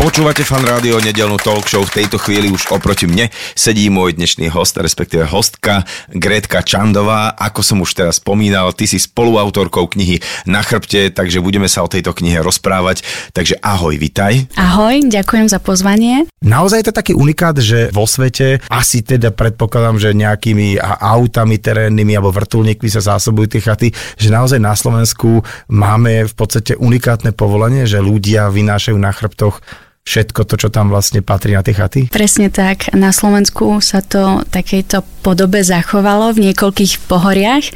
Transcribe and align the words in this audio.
Počúvate 0.00 0.48
fan 0.48 0.64
rádio 0.64 0.96
nedelnú 0.96 1.36
talk 1.36 1.68
show. 1.68 1.84
V 1.84 1.92
tejto 1.92 2.16
chvíli 2.16 2.48
už 2.48 2.72
oproti 2.72 3.04
mne 3.04 3.28
sedí 3.52 3.92
môj 3.92 4.16
dnešný 4.16 4.48
host, 4.48 4.80
respektíve 4.80 5.28
hostka 5.28 5.84
Gretka 6.08 6.64
Čandová. 6.64 7.36
Ako 7.36 7.60
som 7.60 7.84
už 7.84 7.92
teraz 7.92 8.16
spomínal, 8.16 8.72
ty 8.72 8.88
si 8.88 8.96
spoluautorkou 8.96 9.92
knihy 9.92 10.24
Na 10.48 10.64
chrbte, 10.64 11.12
takže 11.12 11.44
budeme 11.44 11.68
sa 11.68 11.84
o 11.84 11.92
tejto 11.92 12.16
knihe 12.16 12.40
rozprávať. 12.40 13.04
Takže 13.36 13.60
ahoj, 13.60 13.92
vitaj. 14.00 14.48
Ahoj, 14.56 15.04
ďakujem 15.04 15.52
za 15.52 15.60
pozvanie. 15.60 16.24
Naozaj 16.40 16.80
je 16.80 16.86
to 16.88 16.96
taký 16.96 17.12
unikát, 17.12 17.60
že 17.60 17.92
vo 17.92 18.08
svete 18.08 18.64
asi 18.72 19.04
teda 19.04 19.36
predpokladám, 19.36 20.00
že 20.00 20.16
nejakými 20.16 20.80
autami 20.96 21.60
terénnymi 21.60 22.16
alebo 22.16 22.32
vrtulníkmi 22.32 22.88
sa 22.88 23.04
zásobujú 23.04 23.52
tie 23.52 23.60
chaty, 23.60 23.92
že 24.16 24.32
naozaj 24.32 24.64
na 24.64 24.72
Slovensku 24.72 25.44
máme 25.68 26.24
v 26.24 26.32
podstate 26.32 26.72
unikátne 26.80 27.36
povolenie, 27.36 27.84
že 27.84 28.00
ľudia 28.00 28.48
vynášajú 28.48 28.96
na 28.96 29.12
chrbtoch 29.12 29.60
všetko 30.04 30.42
to, 30.48 30.54
čo 30.56 30.68
tam 30.72 30.90
vlastne 30.90 31.22
patrí 31.22 31.54
na 31.54 31.62
tie 31.62 31.76
chaty? 31.76 32.00
Presne 32.10 32.50
tak. 32.50 32.90
Na 32.96 33.14
Slovensku 33.14 33.78
sa 33.78 34.02
to 34.02 34.42
takejto 34.50 35.06
podobe 35.20 35.60
zachovalo 35.60 36.32
v 36.32 36.50
niekoľkých 36.50 37.04
pohoriach, 37.04 37.70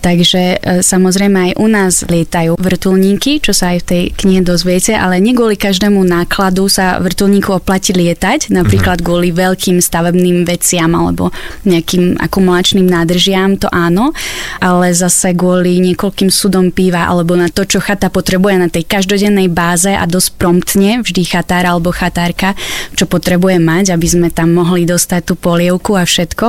takže 0.00 0.42
e, 0.56 0.80
samozrejme 0.80 1.52
aj 1.52 1.52
u 1.60 1.66
nás 1.68 1.94
lietajú 2.08 2.56
vrtulníky, 2.56 3.44
čo 3.44 3.52
sa 3.52 3.76
aj 3.76 3.84
v 3.84 3.86
tej 3.86 4.02
knihe 4.16 4.40
dozviete, 4.40 4.96
ale 4.96 5.20
nie 5.20 5.36
kvôli 5.36 5.60
každému 5.60 6.00
nákladu 6.00 6.66
sa 6.72 6.96
vrtulníku 6.98 7.52
oplatí 7.52 7.92
lietať, 7.92 8.48
napríklad 8.48 9.04
kvôli 9.04 9.30
veľkým 9.36 9.84
stavebným 9.84 10.48
veciam 10.48 10.88
alebo 10.96 11.28
nejakým 11.68 12.16
akumulačným 12.16 12.88
nádržiam, 12.88 13.60
to 13.60 13.68
áno, 13.68 14.16
ale 14.64 14.96
zase 14.96 15.36
kvôli 15.36 15.76
niekoľkým 15.92 16.32
sudom 16.32 16.72
piva 16.72 17.04
alebo 17.04 17.36
na 17.36 17.52
to, 17.52 17.68
čo 17.68 17.84
chata 17.84 18.08
potrebuje 18.08 18.54
na 18.56 18.68
tej 18.72 18.88
každodennej 18.88 19.52
báze 19.52 19.92
a 19.92 20.08
dosť 20.08 20.28
promptne, 20.40 21.04
vždy 21.04 21.22
chatár 21.58 21.74
alebo 21.74 21.90
chatárka, 21.90 22.54
čo 22.94 23.10
potrebuje 23.10 23.58
mať, 23.58 23.90
aby 23.90 24.06
sme 24.06 24.28
tam 24.30 24.54
mohli 24.54 24.86
dostať 24.86 25.20
tú 25.26 25.34
polievku 25.34 25.98
a 25.98 26.06
všetko. 26.06 26.46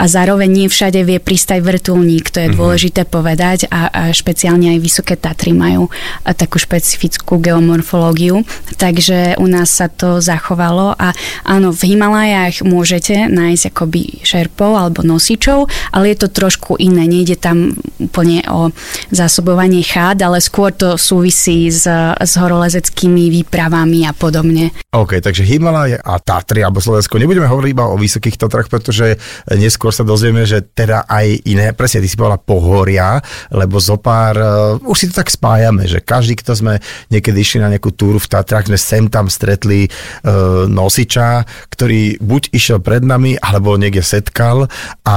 A 0.00 0.04
zároveň 0.08 0.48
nie 0.48 0.66
všade 0.72 1.04
vie 1.04 1.20
pristať 1.20 1.60
vrtulník, 1.60 2.32
to 2.32 2.40
je 2.40 2.48
mm-hmm. 2.48 2.56
dôležité 2.56 3.02
povedať 3.04 3.68
a, 3.68 3.92
a 3.92 4.02
špeciálne 4.16 4.72
aj 4.72 4.78
Vysoké 4.80 5.14
Tatry 5.20 5.52
majú 5.52 5.92
takú 6.24 6.56
špecifickú 6.56 7.36
geomorfológiu, 7.36 8.48
takže 8.80 9.36
u 9.36 9.46
nás 9.46 9.68
sa 9.68 9.92
to 9.92 10.24
zachovalo 10.24 10.96
a 10.96 11.12
áno, 11.44 11.76
v 11.76 11.92
Himalajách 11.92 12.64
môžete 12.64 13.28
nájsť 13.28 13.64
akoby 13.74 14.24
šerpov 14.24 14.72
alebo 14.72 15.04
nosičov, 15.04 15.68
ale 15.92 16.14
je 16.14 16.24
to 16.24 16.28
trošku 16.32 16.80
iné, 16.80 17.04
nejde 17.04 17.36
tam 17.36 17.76
úplne 18.00 18.40
o 18.48 18.72
zásobovanie 19.12 19.84
chád, 19.84 20.24
ale 20.24 20.40
skôr 20.40 20.72
to 20.72 20.96
súvisí 20.96 21.68
s, 21.68 21.84
s 22.16 22.32
horolezeckými 22.38 23.26
výpravami 23.42 24.06
a 24.06 24.14
podobne. 24.14 24.45
OK, 24.94 25.18
takže 25.20 25.44
Himalaje 25.44 25.98
a 26.00 26.16
Tatry 26.22 26.62
alebo 26.62 26.80
Slovensko. 26.80 27.18
Nebudeme 27.18 27.50
hovoriť 27.50 27.70
iba 27.72 27.90
o 27.90 27.98
Vysokých 27.98 28.38
Tatrach, 28.38 28.70
pretože 28.70 29.18
neskôr 29.52 29.90
sa 29.90 30.06
dozvieme, 30.06 30.46
že 30.46 30.62
teda 30.62 31.04
aj 31.04 31.46
iné, 31.48 31.72
presne 31.76 32.02
ty 32.02 32.08
si 32.08 32.16
povedala 32.16 32.40
pohoria, 32.40 33.20
lebo 33.52 33.76
zo 33.82 34.00
pár, 34.00 34.34
uh, 34.38 34.88
už 34.88 34.96
si 34.96 35.06
to 35.10 35.18
tak 35.20 35.28
spájame, 35.28 35.84
že 35.84 36.00
každý, 36.00 36.38
kto 36.38 36.52
sme 36.56 36.74
niekedy 37.10 37.38
išli 37.42 37.58
na 37.60 37.72
nejakú 37.72 37.92
túru 37.92 38.16
v 38.16 38.30
Tatrach, 38.30 38.68
sme 38.68 38.80
sem 38.80 39.10
tam 39.10 39.28
stretli 39.28 39.86
uh, 39.86 40.64
nosiča, 40.70 41.44
ktorý 41.72 42.18
buď 42.22 42.54
išiel 42.54 42.78
pred 42.80 43.04
nami, 43.04 43.36
alebo 43.38 43.76
niekde 43.76 44.00
setkal 44.00 44.70
a 45.04 45.16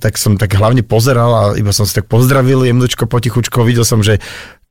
tak 0.00 0.18
som 0.18 0.34
tak 0.40 0.52
hlavne 0.56 0.82
pozeral 0.82 1.30
a 1.32 1.42
iba 1.54 1.70
som 1.70 1.86
si 1.86 1.94
tak 1.96 2.08
pozdravil 2.10 2.64
jemnočko 2.66 3.06
potichučko, 3.06 3.64
videl 3.66 3.86
som, 3.86 4.00
že 4.00 4.18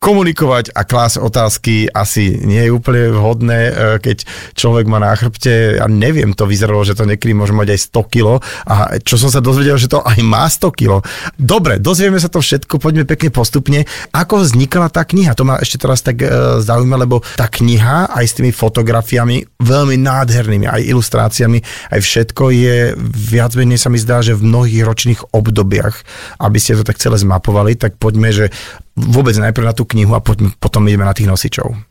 komunikovať 0.02 0.74
a 0.74 0.82
klásť 0.82 1.22
otázky 1.22 1.86
asi 1.94 2.42
nie 2.42 2.66
je 2.66 2.74
úplne 2.74 3.14
vhodné, 3.14 3.60
e, 3.70 3.74
keď 4.02 4.26
človek 4.58 4.90
má 4.90 4.98
na 4.98 5.14
chrbte, 5.14 5.78
ja 5.78 5.86
neviem, 5.86 6.34
to 6.34 6.50
vyzeralo, 6.50 6.82
že 6.82 6.98
to 6.98 7.06
niekedy 7.06 7.38
môže 7.38 7.54
mať 7.54 7.78
aj 7.78 7.80
100 7.94 8.10
kg 8.10 8.28
a 8.66 8.98
čo 8.98 9.22
som 9.22 9.30
sa 9.30 9.46
dozvedel, 9.46 9.78
že 9.78 9.86
to 9.86 10.02
aj 10.02 10.18
má 10.26 10.50
100 10.50 10.74
kg. 10.74 11.06
Dobre, 11.38 11.78
dozvieme 11.78 12.18
sa 12.18 12.34
to 12.34 12.42
všetko, 12.42 12.82
poďme 12.82 13.06
pekne 13.06 13.30
postupne. 13.30 13.86
Ako 14.10 14.42
vznikala 14.42 14.90
tá 14.90 15.06
kniha? 15.06 15.38
To 15.38 15.46
ma 15.46 15.62
ešte 15.62 15.86
teraz 15.86 16.02
tak 16.02 16.26
e, 16.26 16.28
zaujíma, 16.66 16.98
lebo 16.98 17.22
tá 17.38 17.46
kniha 17.46 18.10
aj 18.10 18.26
s 18.26 18.36
tými 18.42 18.50
fotografiami, 18.50 19.46
veľmi 19.62 20.02
nádhernými, 20.02 20.66
aj 20.66 20.82
ilustráciami, 20.82 21.62
aj 21.94 22.02
všetko 22.02 22.44
je 22.50 22.98
viac 23.06 23.54
menej 23.54 23.78
sa 23.78 23.94
mi 23.94 24.02
zdá, 24.02 24.26
že 24.26 24.34
v 24.34 24.50
mnohých 24.50 24.82
ročných 24.82 25.22
obdobiach, 25.30 26.02
aby 26.42 26.58
ste 26.58 26.74
to 26.74 26.82
tak 26.82 26.98
celé 26.98 27.22
zmapovali, 27.22 27.78
tak 27.78 28.02
poďme, 28.02 28.34
že 28.34 28.50
vôbec 28.96 29.36
najprv 29.36 29.66
na 29.66 29.76
tú 29.76 29.84
knihu 29.88 30.16
a 30.16 30.24
potom 30.24 30.82
ideme 30.88 31.08
na 31.08 31.16
tých 31.16 31.28
nosičov. 31.28 31.91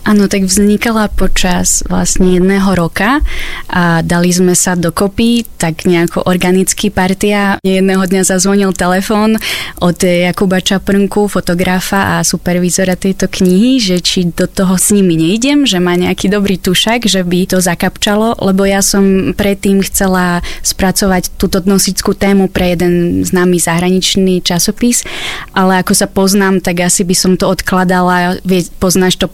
Áno, 0.00 0.32
tak 0.32 0.48
vznikala 0.48 1.12
počas 1.12 1.84
vlastne 1.84 2.40
jedného 2.40 2.72
roka 2.72 3.20
a 3.68 4.00
dali 4.00 4.32
sme 4.32 4.56
sa 4.56 4.72
dokopy, 4.72 5.44
tak 5.60 5.84
nejako 5.84 6.24
organický 6.24 6.88
partia. 6.88 7.60
Jedného 7.60 8.08
dňa 8.08 8.24
zazvonil 8.24 8.72
telefón 8.72 9.36
od 9.76 10.00
Jakuba 10.00 10.64
Čaprnku, 10.64 11.28
fotografa 11.28 12.16
a 12.16 12.24
supervízora 12.24 12.96
tejto 12.96 13.28
knihy, 13.28 13.76
že 13.76 14.00
či 14.00 14.32
do 14.32 14.48
toho 14.48 14.80
s 14.80 14.88
nimi 14.88 15.20
nejdem, 15.20 15.68
že 15.68 15.76
má 15.84 15.92
nejaký 16.00 16.32
dobrý 16.32 16.56
tušak, 16.56 17.04
že 17.04 17.20
by 17.20 17.52
to 17.52 17.60
zakapčalo, 17.60 18.40
lebo 18.40 18.64
ja 18.64 18.80
som 18.80 19.36
predtým 19.36 19.84
chcela 19.84 20.40
spracovať 20.64 21.36
túto 21.36 21.60
nosickú 21.68 22.16
tému 22.16 22.48
pre 22.48 22.72
jeden 22.72 23.20
známy 23.20 23.60
zahraničný 23.60 24.40
časopis, 24.40 25.04
ale 25.52 25.84
ako 25.84 25.92
sa 25.92 26.08
poznám, 26.08 26.64
tak 26.64 26.88
asi 26.88 27.04
by 27.04 27.12
som 27.12 27.36
to 27.36 27.52
odkladala, 27.52 28.40
poznáš 28.80 29.20
to 29.20 29.28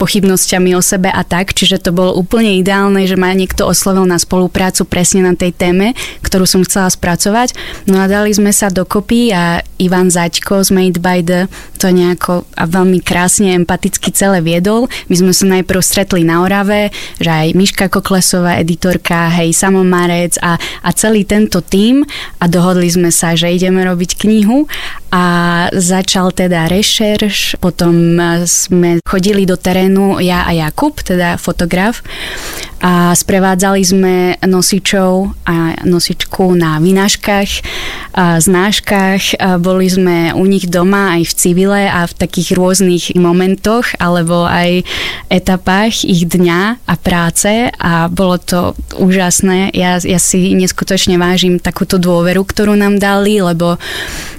pochybnosťami 0.56 0.72
o 0.76 0.82
sebe 0.82 1.12
a 1.12 1.22
tak, 1.22 1.52
čiže 1.52 1.84
to 1.84 1.90
bolo 1.92 2.16
úplne 2.16 2.56
ideálne, 2.56 3.04
že 3.04 3.16
ma 3.16 3.32
niekto 3.36 3.68
oslovil 3.68 4.08
na 4.08 4.16
spoluprácu 4.16 4.88
presne 4.88 5.20
na 5.20 5.36
tej 5.36 5.52
téme, 5.52 5.92
ktorú 6.24 6.48
som 6.48 6.64
chcela 6.64 6.88
spracovať. 6.88 7.52
No 7.84 8.00
a 8.00 8.08
dali 8.08 8.32
sme 8.32 8.52
sa 8.56 8.72
dokopy 8.72 9.36
a 9.36 9.60
Ivan 9.76 10.08
Zaďko 10.08 10.64
z 10.64 10.70
Made 10.72 11.00
by 11.04 11.20
the 11.20 11.40
to 11.76 11.92
nejako 11.92 12.48
a 12.56 12.64
veľmi 12.64 13.04
krásne 13.04 13.52
empaticky 13.52 14.08
celé 14.10 14.40
viedol. 14.40 14.88
My 15.12 15.14
sme 15.20 15.32
sa 15.36 15.44
najprv 15.60 15.80
stretli 15.84 16.24
na 16.24 16.40
Orave, 16.40 16.88
že 17.20 17.28
aj 17.28 17.52
Miška 17.52 17.86
Koklesová, 17.92 18.56
editorka, 18.56 19.28
hej, 19.36 19.52
Samomarec 19.52 20.40
a, 20.40 20.56
a 20.56 20.90
celý 20.96 21.28
tento 21.28 21.60
tím 21.60 22.08
a 22.40 22.48
dohodli 22.48 22.88
sme 22.88 23.12
sa, 23.12 23.36
že 23.36 23.52
ideme 23.52 23.84
robiť 23.84 24.16
knihu 24.16 24.64
a 25.12 25.24
začal 25.70 26.32
teda 26.32 26.66
rešerš, 26.66 27.60
potom 27.60 28.16
sme 28.48 28.98
chodili 29.04 29.44
do 29.44 29.54
terénu, 29.54 30.18
ja 30.18 30.45
a 30.46 30.54
Jakub, 30.54 30.94
teda 31.02 31.34
fotograf. 31.36 32.06
A 32.78 33.10
sprevádzali 33.16 33.82
sme 33.82 34.14
nosičov 34.44 35.34
a 35.48 35.74
nosičku 35.82 36.54
na 36.54 36.78
vynáškach, 36.78 37.50
a 38.14 38.38
znáškach. 38.38 39.22
A 39.42 39.58
boli 39.58 39.90
sme 39.90 40.30
u 40.36 40.46
nich 40.46 40.70
doma 40.70 41.18
aj 41.18 41.22
v 41.26 41.32
civile 41.34 41.82
a 41.90 42.06
v 42.06 42.14
takých 42.14 42.54
rôznych 42.54 43.04
momentoch 43.18 43.96
alebo 43.98 44.46
aj 44.46 44.86
etapách 45.32 46.06
ich 46.06 46.28
dňa 46.28 46.86
a 46.86 46.94
práce 46.94 47.72
a 47.74 48.06
bolo 48.06 48.38
to 48.38 48.78
úžasné. 49.00 49.74
Ja, 49.74 49.98
ja 49.98 50.20
si 50.20 50.54
neskutočne 50.54 51.18
vážim 51.18 51.58
takúto 51.58 51.98
dôveru, 51.98 52.44
ktorú 52.46 52.78
nám 52.78 53.02
dali, 53.02 53.42
lebo 53.42 53.80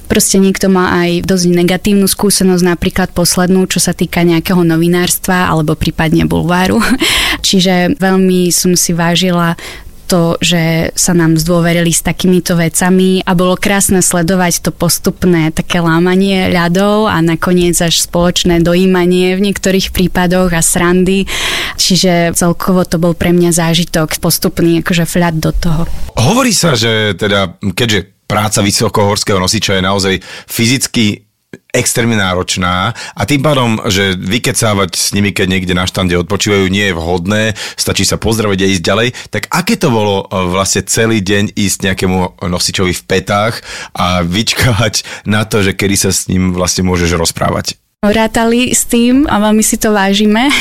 Proste 0.07 0.39
niekto 0.39 0.71
má 0.71 1.03
aj 1.03 1.27
dosť 1.27 1.45
negatívnu 1.51 2.07
skúsenosť, 2.07 2.63
napríklad 2.63 3.09
poslednú, 3.11 3.67
čo 3.67 3.83
sa 3.83 3.91
týka 3.91 4.23
nejakého 4.23 4.63
novinárstva 4.63 5.51
alebo 5.51 5.75
prípadne 5.75 6.23
bulváru. 6.23 6.79
Čiže 7.47 7.99
veľmi 7.99 8.49
som 8.49 8.73
si 8.73 8.95
vážila 8.95 9.59
to, 10.07 10.39
že 10.39 10.95
sa 10.95 11.11
nám 11.11 11.35
zdôverili 11.35 11.91
s 11.91 12.01
takýmito 12.01 12.55
vecami 12.55 13.21
a 13.27 13.35
bolo 13.35 13.59
krásne 13.59 13.99
sledovať 13.99 14.63
to 14.63 14.71
postupné 14.71 15.51
také 15.51 15.83
lámanie 15.83 16.47
ľadov 16.47 17.11
a 17.11 17.19
nakoniec 17.19 17.75
až 17.83 17.99
spoločné 18.07 18.63
dojímanie 18.63 19.35
v 19.35 19.51
niektorých 19.51 19.91
prípadoch 19.91 20.55
a 20.55 20.63
srandy. 20.63 21.27
Čiže 21.75 22.33
celkovo 22.39 22.87
to 22.87 22.97
bol 22.97 23.11
pre 23.13 23.35
mňa 23.35 23.51
zážitok 23.51 24.17
postupný, 24.23 24.79
akože 24.79 25.03
fľad 25.03 25.35
do 25.43 25.51
toho. 25.51 25.83
Hovorí 26.15 26.55
sa, 26.55 26.73
že 26.73 27.13
teda, 27.19 27.59
keďže 27.75 28.16
práca 28.27 28.59
vysokohorského 28.61 29.39
nosiča 29.39 29.79
je 29.79 29.87
naozaj 29.87 30.15
fyzicky 30.45 31.27
extrémne 31.71 32.19
náročná 32.19 32.91
a 32.91 33.21
tým 33.23 33.39
pádom, 33.39 33.79
že 33.87 34.17
vykecávať 34.19 34.91
s 34.99 35.15
nimi, 35.15 35.31
keď 35.31 35.47
niekde 35.47 35.73
na 35.77 35.87
štande 35.87 36.19
odpočívajú, 36.19 36.67
nie 36.67 36.91
je 36.91 36.97
vhodné, 36.97 37.43
stačí 37.79 38.03
sa 38.03 38.19
pozdraviť 38.19 38.59
a 38.59 38.71
ísť 38.71 38.83
ďalej. 38.83 39.07
Tak 39.31 39.43
aké 39.47 39.79
to 39.79 39.87
bolo 39.87 40.25
e, 40.27 40.51
vlastne 40.51 40.83
celý 40.83 41.23
deň 41.23 41.55
ísť 41.55 41.87
nejakému 41.87 42.43
nosičovi 42.43 42.91
v 42.91 43.05
petách 43.07 43.63
a 43.95 44.25
vyčkať 44.27 45.07
na 45.23 45.47
to, 45.47 45.63
že 45.63 45.77
kedy 45.77 45.95
sa 45.95 46.11
s 46.11 46.27
ním 46.27 46.51
vlastne 46.51 46.83
môžeš 46.83 47.15
rozprávať? 47.15 47.79
Rátali 48.05 48.77
s 48.77 48.85
tým 48.85 49.25
a 49.25 49.41
veľmi 49.41 49.65
si 49.65 49.81
to 49.81 49.89
vážime. 49.89 50.53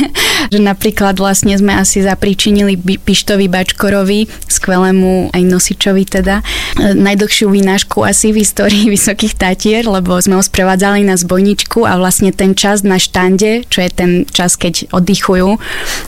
Že 0.53 0.61
napríklad 0.61 1.19
vlastne 1.19 1.57
sme 1.57 1.77
asi 1.77 2.03
zapričinili 2.03 2.77
Pištovi 2.79 3.47
Bačkorovi, 3.51 4.31
skvelému 4.47 5.35
aj 5.35 5.43
nosičovi 5.43 6.05
teda, 6.07 6.41
e, 6.81 6.95
najdlhšiu 6.95 7.51
výnášku 7.51 8.03
asi 8.03 8.31
v 8.33 8.43
histórii 8.43 8.91
Vysokých 8.95 9.37
Tatier, 9.37 9.85
lebo 9.87 10.17
sme 10.19 10.39
ho 10.39 10.45
sprevádzali 10.45 11.05
na 11.05 11.19
zbojničku 11.19 11.85
a 11.85 11.99
vlastne 12.01 12.31
ten 12.31 12.57
čas 12.57 12.87
na 12.87 12.97
štande, 13.01 13.67
čo 13.69 13.83
je 13.83 13.91
ten 13.91 14.11
čas, 14.29 14.55
keď 14.55 14.91
oddychujú 14.93 15.59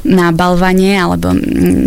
na 0.07 0.31
balvane 0.31 0.99
alebo 0.99 1.35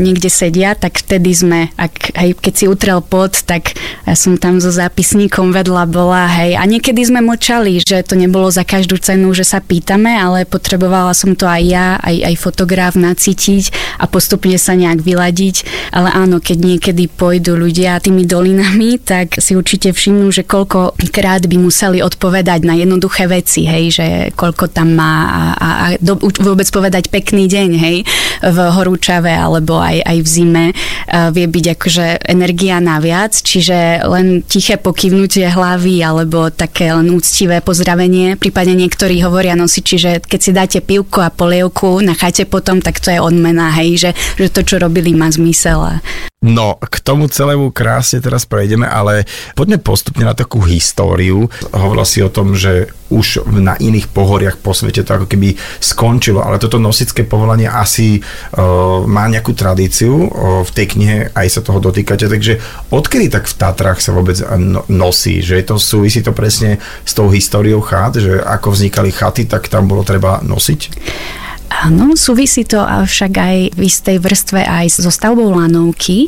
niekde 0.01 0.29
sedia, 0.31 0.73
tak 0.75 1.01
vtedy 1.01 1.31
sme, 1.33 1.59
ak, 1.77 2.15
aj 2.17 2.29
keď 2.39 2.53
si 2.53 2.65
utrel 2.67 2.99
pot, 3.01 3.33
tak 3.45 3.75
ja 4.05 4.15
som 4.15 4.35
tam 4.35 4.59
so 4.59 4.69
zápisníkom 4.69 5.53
vedľa 5.53 5.83
bola, 5.89 6.27
hej. 6.27 6.55
A 6.57 6.63
niekedy 6.65 7.03
sme 7.03 7.21
mlčali, 7.21 7.81
že 7.81 8.03
to 8.05 8.15
nebolo 8.15 8.47
za 8.49 8.63
každú 8.63 8.97
cenu, 8.97 9.31
že 9.35 9.45
sa 9.47 9.59
pýtame, 9.59 10.15
ale 10.15 10.47
potrebovala 10.47 11.13
som 11.15 11.33
to 11.35 11.45
aj 11.47 11.63
ja, 11.63 11.87
aj, 12.01 12.15
aj 12.30 12.30
fotograf 12.35 12.97
nacítiť 12.99 13.97
a 14.01 14.05
postupne 14.09 14.55
sa 14.57 14.75
nejak 14.75 15.01
vyladiť. 15.03 15.55
Ale 15.91 16.09
áno, 16.11 16.39
keď 16.39 16.57
niekedy 16.77 17.07
pôjdu 17.11 17.55
ľudia 17.55 18.01
tými 18.01 18.23
dolinami, 18.25 18.97
tak 19.01 19.39
si 19.39 19.55
určite 19.57 19.91
všimnú, 19.91 20.31
že 20.31 20.47
koľkokrát 20.47 21.45
by 21.45 21.57
museli 21.59 21.99
odpovedať 21.99 22.63
na 22.63 22.75
jednoduché 22.77 23.27
veci, 23.27 23.67
hej, 23.67 23.85
že 23.91 24.07
koľko 24.35 24.71
tam 24.71 24.95
má 24.95 25.15
a, 25.27 25.43
a, 25.55 25.69
a 25.69 25.85
do, 25.99 26.17
vôbec 26.19 26.67
povedať 26.71 27.11
pekný 27.11 27.47
deň, 27.47 27.69
hej, 27.77 27.97
v 28.41 28.57
horúčave 28.57 29.29
alebo 29.29 29.77
aj, 29.77 30.01
aj 30.01 30.17
v 30.23 30.27
zime 30.27 30.65
uh, 30.73 31.29
vie 31.29 31.45
byť 31.45 31.65
akože 31.77 32.05
energia 32.25 32.81
naviac, 32.81 33.35
čiže 33.37 34.01
len 34.07 34.41
tiché 34.45 34.81
pokývnutie 34.81 35.45
hlavy 35.45 36.01
alebo 36.01 36.49
také 36.49 36.89
len 36.89 37.11
úctivé 37.13 37.61
pozdravenie, 37.61 38.35
prípadne 38.35 38.73
niektorí 38.73 39.21
hovoria 39.21 39.53
nosiči, 39.53 39.95
že 39.97 40.11
keď 40.23 40.39
si 40.39 40.51
dáte 40.51 40.79
pivko 40.81 41.21
a 41.21 41.29
polievku 41.29 42.01
na 42.01 42.17
chate 42.21 42.45
potom, 42.45 42.77
tak 42.85 43.01
to 43.01 43.09
je 43.09 43.17
odmena, 43.17 43.73
hej, 43.73 43.97
že, 43.97 44.11
že 44.37 44.53
to, 44.53 44.61
čo 44.61 44.77
robili, 44.77 45.17
má 45.17 45.33
zmysel. 45.33 45.97
No, 46.41 46.73
k 46.81 46.97
tomu 47.05 47.29
celému 47.29 47.69
krásne 47.69 48.17
teraz 48.17 48.49
prejdeme, 48.49 48.89
ale 48.89 49.29
poďme 49.53 49.77
postupne 49.77 50.25
na 50.25 50.33
takú 50.33 50.57
históriu. 50.65 51.45
Hovorila 51.69 52.01
si 52.01 52.17
o 52.25 52.33
tom, 52.33 52.57
že 52.57 52.89
už 53.13 53.45
na 53.61 53.77
iných 53.77 54.09
pohoriach 54.09 54.57
po 54.57 54.73
svete 54.73 55.05
to 55.05 55.21
ako 55.21 55.29
keby 55.29 55.53
skončilo, 55.77 56.41
ale 56.41 56.57
toto 56.57 56.81
nosické 56.81 57.29
povolanie 57.29 57.69
asi 57.69 58.25
uh, 58.57 59.05
má 59.05 59.29
nejakú 59.29 59.53
tradíciu, 59.53 60.13
uh, 60.17 60.65
v 60.65 60.71
tej 60.73 60.85
knihe 60.97 61.17
aj 61.29 61.45
sa 61.45 61.61
toho 61.61 61.77
dotýkate, 61.77 62.25
takže 62.25 62.57
odkedy 62.89 63.29
tak 63.29 63.45
v 63.45 63.57
Tatrách 63.61 64.01
sa 64.01 64.09
vôbec 64.09 64.41
no, 64.57 64.81
nosí, 64.89 65.45
že 65.45 65.61
to 65.61 65.77
súvisí 65.77 66.25
to 66.25 66.33
presne 66.33 66.81
s 67.05 67.13
tou 67.13 67.29
históriou 67.29 67.85
chát, 67.85 68.17
že 68.17 68.41
ako 68.41 68.73
vznikali 68.73 69.13
chaty, 69.13 69.45
tak 69.45 69.69
tam 69.69 69.85
bolo 69.85 70.01
treba 70.01 70.41
nosiť? 70.41 70.81
Áno, 71.71 72.19
súvisí 72.19 72.67
to 72.67 72.83
však 72.83 73.31
aj 73.31 73.57
v 73.79 73.81
istej 73.87 74.19
vrstve 74.19 74.59
aj 74.67 74.91
so 74.91 75.07
stavbou 75.07 75.55
lanovky, 75.55 76.27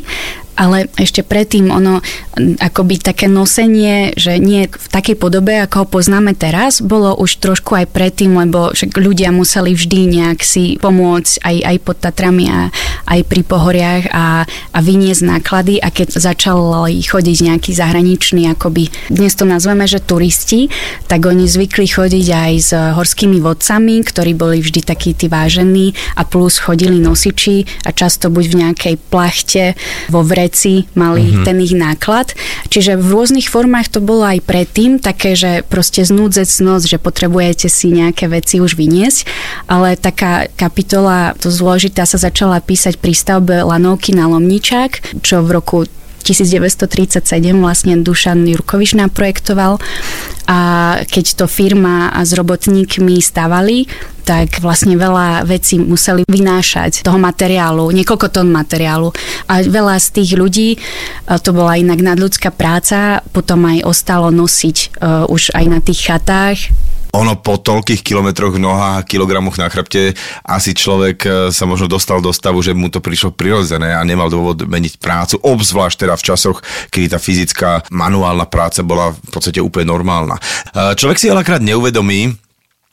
ale 0.54 0.90
ešte 0.98 1.26
predtým 1.26 1.70
ono 1.70 2.00
akoby 2.38 2.98
také 3.02 3.26
nosenie, 3.30 4.14
že 4.14 4.38
nie 4.38 4.66
v 4.66 4.88
takej 4.90 5.18
podobe, 5.18 5.58
ako 5.62 5.84
ho 5.84 5.86
poznáme 5.86 6.34
teraz, 6.34 6.82
bolo 6.82 7.14
už 7.14 7.38
trošku 7.38 7.74
aj 7.78 7.90
predtým, 7.90 8.34
lebo 8.34 8.74
však 8.74 8.94
ľudia 8.94 9.30
museli 9.30 9.74
vždy 9.74 10.00
nejak 10.20 10.40
si 10.42 10.78
pomôcť 10.78 11.42
aj, 11.42 11.56
aj 11.62 11.76
pod 11.82 11.96
Tatrami 12.02 12.46
a 12.50 12.70
aj 13.06 13.20
pri 13.26 13.42
pohoriach 13.46 14.04
a, 14.10 14.44
a 14.46 14.78
vyniesť 14.78 15.22
náklady. 15.26 15.78
A 15.82 15.90
keď 15.90 16.18
začali 16.18 17.02
chodiť 17.02 17.36
nejakí 17.50 17.70
zahraniční, 17.74 18.50
akoby 18.54 18.90
dnes 19.10 19.34
to 19.34 19.46
nazveme, 19.46 19.86
že 19.86 20.02
turisti, 20.02 20.70
tak 21.10 21.26
oni 21.26 21.46
zvykli 21.46 21.86
chodiť 21.86 22.26
aj 22.30 22.52
s 22.58 22.70
horskými 22.74 23.38
vodcami, 23.42 24.02
ktorí 24.02 24.32
boli 24.34 24.62
vždy 24.62 24.80
takí 24.86 25.14
tí 25.14 25.26
vážení 25.30 25.94
a 26.18 26.26
plus 26.26 26.58
chodili 26.58 26.98
nosiči 26.98 27.86
a 27.86 27.90
často 27.90 28.30
buď 28.30 28.44
v 28.50 28.58
nejakej 28.66 28.94
plachte, 29.10 29.62
vo 30.10 30.22
vre 30.22 30.43
veci 30.44 30.84
mali 30.92 31.32
mm-hmm. 31.32 31.44
ten 31.48 31.56
ich 31.64 31.72
náklad. 31.72 32.36
Čiže 32.68 33.00
v 33.00 33.06
rôznych 33.08 33.48
formách 33.48 33.88
to 33.88 34.04
bolo 34.04 34.28
aj 34.28 34.44
predtým, 34.44 35.00
také, 35.00 35.32
že 35.32 35.64
proste 35.64 36.04
znúdzecnosť, 36.04 36.84
že 36.84 36.98
potrebujete 37.00 37.72
si 37.72 37.88
nejaké 37.90 38.28
veci 38.28 38.60
už 38.60 38.76
vyniesť, 38.76 39.24
ale 39.66 39.96
taká 39.96 40.52
kapitola, 40.54 41.32
to 41.40 41.48
zložitá, 41.48 42.04
sa 42.04 42.20
začala 42.20 42.60
písať 42.60 43.00
pri 43.00 43.16
stavbe 43.16 43.64
lanovky 43.64 44.12
na 44.12 44.28
Lomničák, 44.28 45.24
čo 45.24 45.40
v 45.40 45.50
roku 45.56 45.78
1937 46.24 47.20
vlastne 47.60 48.00
Dušan 48.00 48.48
Jurkoviš 48.48 48.96
naprojektoval 48.96 49.76
a 50.48 50.58
keď 51.04 51.44
to 51.44 51.44
firma 51.44 52.08
s 52.16 52.32
robotníkmi 52.32 53.20
stavali, 53.20 53.84
tak 54.24 54.58
vlastne 54.64 54.96
veľa 54.96 55.44
vecí 55.44 55.76
museli 55.76 56.24
vynášať 56.24 57.04
toho 57.04 57.20
materiálu, 57.20 57.92
niekoľko 57.92 58.32
tón 58.32 58.48
materiálu. 58.48 59.12
A 59.46 59.60
veľa 59.60 60.00
z 60.00 60.08
tých 60.20 60.30
ľudí, 60.34 60.80
to 61.28 61.50
bola 61.52 61.76
inak 61.76 62.00
nadľudská 62.00 62.50
práca, 62.50 63.20
potom 63.36 63.68
aj 63.68 63.84
ostalo 63.84 64.32
nosiť 64.32 64.76
uh, 64.98 65.28
už 65.28 65.52
aj 65.52 65.64
na 65.68 65.78
tých 65.84 66.08
chatách 66.08 66.72
ono 67.14 67.38
po 67.38 67.62
toľkých 67.62 68.02
kilometroch 68.02 68.58
noha 68.58 68.98
a 68.98 69.06
kilogramoch 69.06 69.54
na 69.54 69.70
chrbte 69.70 70.18
asi 70.42 70.74
človek 70.74 71.18
e, 71.22 71.28
sa 71.54 71.62
možno 71.62 71.86
dostal 71.86 72.18
do 72.18 72.34
stavu, 72.34 72.58
že 72.58 72.74
mu 72.74 72.90
to 72.90 72.98
prišlo 72.98 73.30
prirodzené 73.30 73.94
a 73.94 74.02
nemal 74.02 74.26
dôvod 74.26 74.66
meniť 74.66 74.98
prácu, 74.98 75.38
obzvlášť 75.38 76.04
teda 76.04 76.18
v 76.18 76.26
časoch, 76.26 76.58
kedy 76.90 77.14
tá 77.14 77.22
fyzická 77.22 77.86
manuálna 77.94 78.50
práca 78.50 78.82
bola 78.82 79.14
v 79.14 79.30
podstate 79.30 79.62
úplne 79.62 79.94
normálna. 79.94 80.34
E, 80.34 80.98
človek 80.98 81.22
si 81.22 81.30
veľakrát 81.30 81.62
neuvedomí, 81.62 82.34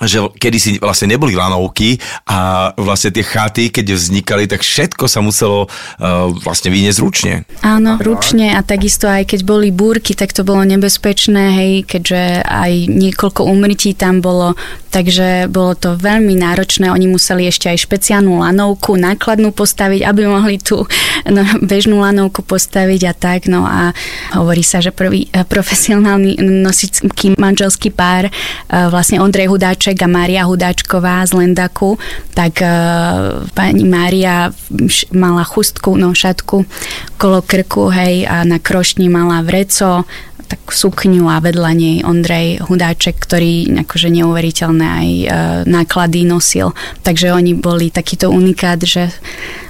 že 0.01 0.17
kedy 0.37 0.57
si 0.57 0.71
vlastne 0.81 1.13
neboli 1.13 1.37
lanovky 1.37 2.01
a 2.25 2.71
vlastne 2.73 3.13
tie 3.13 3.21
chaty, 3.21 3.69
keď 3.69 3.93
vznikali, 3.93 4.49
tak 4.49 4.65
všetko 4.65 5.05
sa 5.05 5.21
muselo 5.21 5.69
uh, 5.69 6.29
vlastne 6.41 6.73
vyniesť 6.73 6.99
ručne. 6.99 7.33
Áno, 7.61 8.01
ručne 8.01 8.57
a 8.57 8.65
takisto 8.65 9.05
aj 9.05 9.29
keď 9.29 9.39
boli 9.45 9.69
búrky, 9.69 10.17
tak 10.17 10.33
to 10.33 10.41
bolo 10.41 10.65
nebezpečné, 10.65 11.43
hej, 11.53 11.73
keďže 11.85 12.41
aj 12.41 12.71
niekoľko 12.89 13.45
umrtí 13.45 13.93
tam 13.93 14.19
bolo, 14.19 14.57
takže 14.89 15.45
bolo 15.47 15.77
to 15.77 15.93
veľmi 15.95 16.33
náročné. 16.33 16.89
Oni 16.89 17.05
museli 17.05 17.45
ešte 17.45 17.69
aj 17.69 17.85
špeciálnu 17.85 18.41
lanovku, 18.41 18.97
nákladnú 18.97 19.53
postaviť, 19.53 20.01
aby 20.01 20.21
mohli 20.25 20.57
tú 20.57 20.83
no, 21.35 21.41
bežnú 21.61 22.01
lanovku 22.01 22.41
postaviť 22.41 23.01
a 23.05 23.13
tak. 23.13 23.39
No 23.45 23.63
a 23.69 23.93
hovorí 24.33 24.65
sa, 24.65 24.81
že 24.81 24.89
prvý 24.89 25.29
eh, 25.29 25.45
profesionálny 25.45 26.41
nosický 26.41 27.37
manželský 27.37 27.93
pár, 27.93 28.27
uh, 28.27 28.89
vlastne 28.89 29.21
Ondrej 29.21 29.51
Hudáček 29.51 29.90
Hudáček 29.91 30.07
a 30.07 30.07
Mária 30.07 30.47
Hudáčková 30.47 31.25
z 31.27 31.35
Lendaku, 31.35 31.99
tak 32.31 32.63
uh, 32.63 33.43
pani 33.51 33.83
Mária 33.83 34.55
mala 35.11 35.43
chustku, 35.43 35.99
no 35.99 36.15
šatku 36.15 36.63
kolo 37.19 37.43
krku, 37.43 37.91
hej, 37.91 38.23
a 38.23 38.47
na 38.47 38.55
krošni 38.57 39.11
mala 39.11 39.43
vreco, 39.43 40.07
tak 40.51 40.67
sukňu 40.67 41.31
a 41.31 41.39
vedľa 41.39 41.71
nej 41.71 41.95
Ondrej 42.03 42.59
Hudáček, 42.67 43.15
ktorý 43.23 43.71
akože 43.87 44.11
neuveriteľné 44.11 44.83
aj 44.85 45.09
e, 45.09 45.25
náklady 45.63 46.27
nosil. 46.27 46.75
Takže 47.07 47.31
oni 47.31 47.55
boli 47.55 47.87
takýto 47.87 48.27
unikát, 48.27 48.83
že 48.83 49.15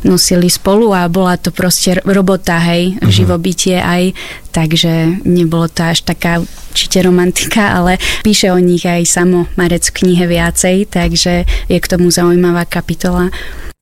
nosili 0.02 0.50
spolu 0.50 0.90
a 0.90 1.06
bola 1.06 1.38
to 1.38 1.54
proste 1.54 2.02
robota, 2.02 2.58
hej, 2.58 2.98
uh-huh. 2.98 3.14
živobytie 3.14 3.78
aj, 3.78 4.18
takže 4.50 5.22
nebolo 5.22 5.70
to 5.70 5.86
až 5.86 6.02
taká 6.02 6.42
určite 6.42 7.06
romantika, 7.06 7.78
ale 7.78 8.02
píše 8.26 8.50
o 8.50 8.58
nich 8.58 8.82
aj 8.82 9.06
samo 9.06 9.46
Marec 9.54 9.86
v 9.94 9.96
knihe 10.02 10.26
viacej, 10.26 10.90
takže 10.90 11.46
je 11.70 11.78
k 11.78 11.90
tomu 11.90 12.10
zaujímavá 12.10 12.66
kapitola. 12.66 13.30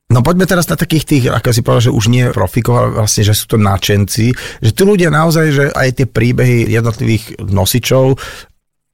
No 0.09 0.25
poďme 0.25 0.49
teraz 0.49 0.65
na 0.65 0.73
takých 0.73 1.05
tých, 1.05 1.23
ako 1.29 1.53
si 1.53 1.61
povedal, 1.61 1.85
že 1.85 1.93
už 1.93 2.05
nie 2.09 2.25
profikov, 2.33 2.81
ale 2.81 2.97
vlastne, 2.97 3.21
že 3.21 3.37
sú 3.37 3.45
to 3.45 3.61
náčenci, 3.61 4.33
že 4.57 4.71
tu 4.73 4.89
ľudia 4.89 5.13
naozaj, 5.13 5.45
že 5.53 5.65
aj 5.69 6.01
tie 6.01 6.07
príbehy 6.09 6.65
jednotlivých 6.65 7.37
nosičov 7.45 8.17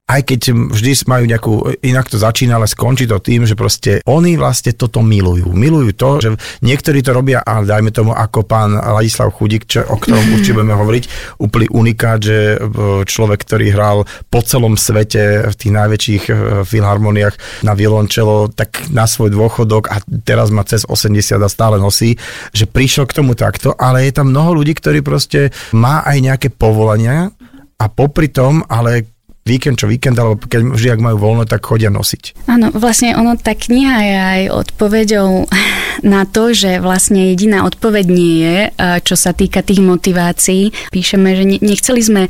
aj 0.05 0.21
keď 0.21 0.41
vždy 0.69 0.91
majú 1.09 1.25
nejakú, 1.25 1.53
inak 1.81 2.13
to 2.13 2.21
začína, 2.21 2.61
ale 2.61 2.69
skončí 2.69 3.09
to 3.09 3.17
tým, 3.17 3.49
že 3.49 3.57
proste 3.57 4.05
oni 4.05 4.37
vlastne 4.37 4.77
toto 4.77 5.01
milujú. 5.01 5.49
Milujú 5.49 5.91
to, 5.97 6.09
že 6.21 6.29
niektorí 6.61 7.01
to 7.01 7.09
robia, 7.09 7.41
a 7.41 7.65
dajme 7.65 7.89
tomu 7.89 8.13
ako 8.13 8.45
pán 8.45 8.77
Ladislav 8.77 9.33
Chudík, 9.33 9.65
čo, 9.65 9.81
o 9.81 9.97
ktorom 9.97 10.37
určite 10.37 10.61
budeme 10.61 10.77
hovoriť, 10.77 11.03
úplný 11.41 11.67
unikát, 11.73 12.21
že 12.21 12.53
e, 12.53 12.57
človek, 13.01 13.49
ktorý 13.49 13.65
hral 13.73 13.97
po 14.29 14.45
celom 14.45 14.77
svete 14.77 15.49
v 15.49 15.55
tých 15.57 15.73
najväčších 15.73 16.23
e, 16.29 16.33
filharmoniách 16.69 17.65
na 17.65 17.73
violončelo, 17.73 18.53
tak 18.53 18.85
na 18.93 19.09
svoj 19.09 19.33
dôchodok 19.33 19.89
a 19.89 20.05
teraz 20.21 20.53
má 20.53 20.61
cez 20.69 20.85
80 20.85 21.41
a 21.41 21.49
stále 21.49 21.81
nosí, 21.81 22.13
že 22.53 22.69
prišiel 22.69 23.09
k 23.09 23.25
tomu 23.25 23.33
takto, 23.33 23.73
ale 23.73 24.05
je 24.05 24.13
tam 24.13 24.29
mnoho 24.29 24.61
ľudí, 24.61 24.77
ktorí 24.77 25.01
proste 25.01 25.49
má 25.73 26.05
aj 26.05 26.17
nejaké 26.21 26.47
povolania 26.53 27.33
a 27.75 27.85
popri 27.89 28.29
tom, 28.29 28.61
ale 28.69 29.14
víkend 29.45 29.77
čo 29.77 29.85
víkend, 29.85 30.17
alebo 30.17 30.41
keď 30.41 30.73
vždy, 30.73 30.89
ak 30.89 31.05
majú 31.05 31.17
voľno, 31.21 31.45
tak 31.45 31.61
chodia 31.69 31.93
nosiť. 31.93 32.49
Áno, 32.49 32.73
vlastne 32.73 33.13
ono, 33.13 33.37
tá 33.37 33.53
kniha 33.53 33.95
je 34.01 34.17
aj 34.17 34.41
odpoveďou 34.65 35.45
na 36.17 36.25
to, 36.25 36.49
že 36.49 36.81
vlastne 36.81 37.29
jediná 37.29 37.61
odpoveď 37.69 38.05
nie 38.09 38.35
je, 38.41 38.57
čo 39.05 39.13
sa 39.13 39.37
týka 39.37 39.61
tých 39.61 39.85
motivácií. 39.85 40.73
Píšeme, 40.89 41.37
že 41.37 41.61
nechceli 41.61 42.01
sme 42.01 42.23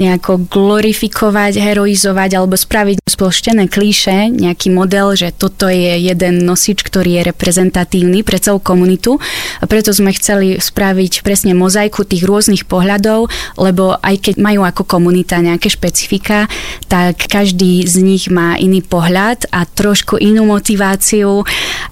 nejako 0.00 0.48
glorifikovať, 0.48 1.60
heroizovať 1.60 2.30
alebo 2.40 2.56
spraviť 2.56 3.04
sploštené 3.04 3.68
klíše, 3.68 4.32
nejaký 4.32 4.72
model, 4.72 5.12
že 5.12 5.28
toto 5.28 5.68
je 5.68 6.00
jeden 6.00 6.40
nosič, 6.48 6.80
ktorý 6.80 7.20
je 7.20 7.28
reprezentatívny 7.28 8.24
pre 8.24 8.40
celú 8.40 8.64
komunitu. 8.64 9.20
A 9.60 9.68
preto 9.68 9.92
sme 9.92 10.16
chceli 10.16 10.56
spraviť 10.56 11.20
presne 11.20 11.52
mozaiku 11.52 12.08
tých 12.08 12.24
rôznych 12.24 12.64
pohľadov, 12.64 13.28
lebo 13.60 14.00
aj 14.00 14.32
keď 14.32 14.34
majú 14.40 14.64
ako 14.64 14.88
komunita 14.88 15.36
nejaké 15.44 15.68
špecifika, 15.68 16.48
tak 16.88 17.28
každý 17.28 17.84
z 17.86 18.04
nich 18.04 18.28
má 18.28 18.56
iný 18.58 18.84
pohľad 18.84 19.48
a 19.48 19.64
trošku 19.64 20.20
inú 20.20 20.44
motiváciu. 20.44 21.44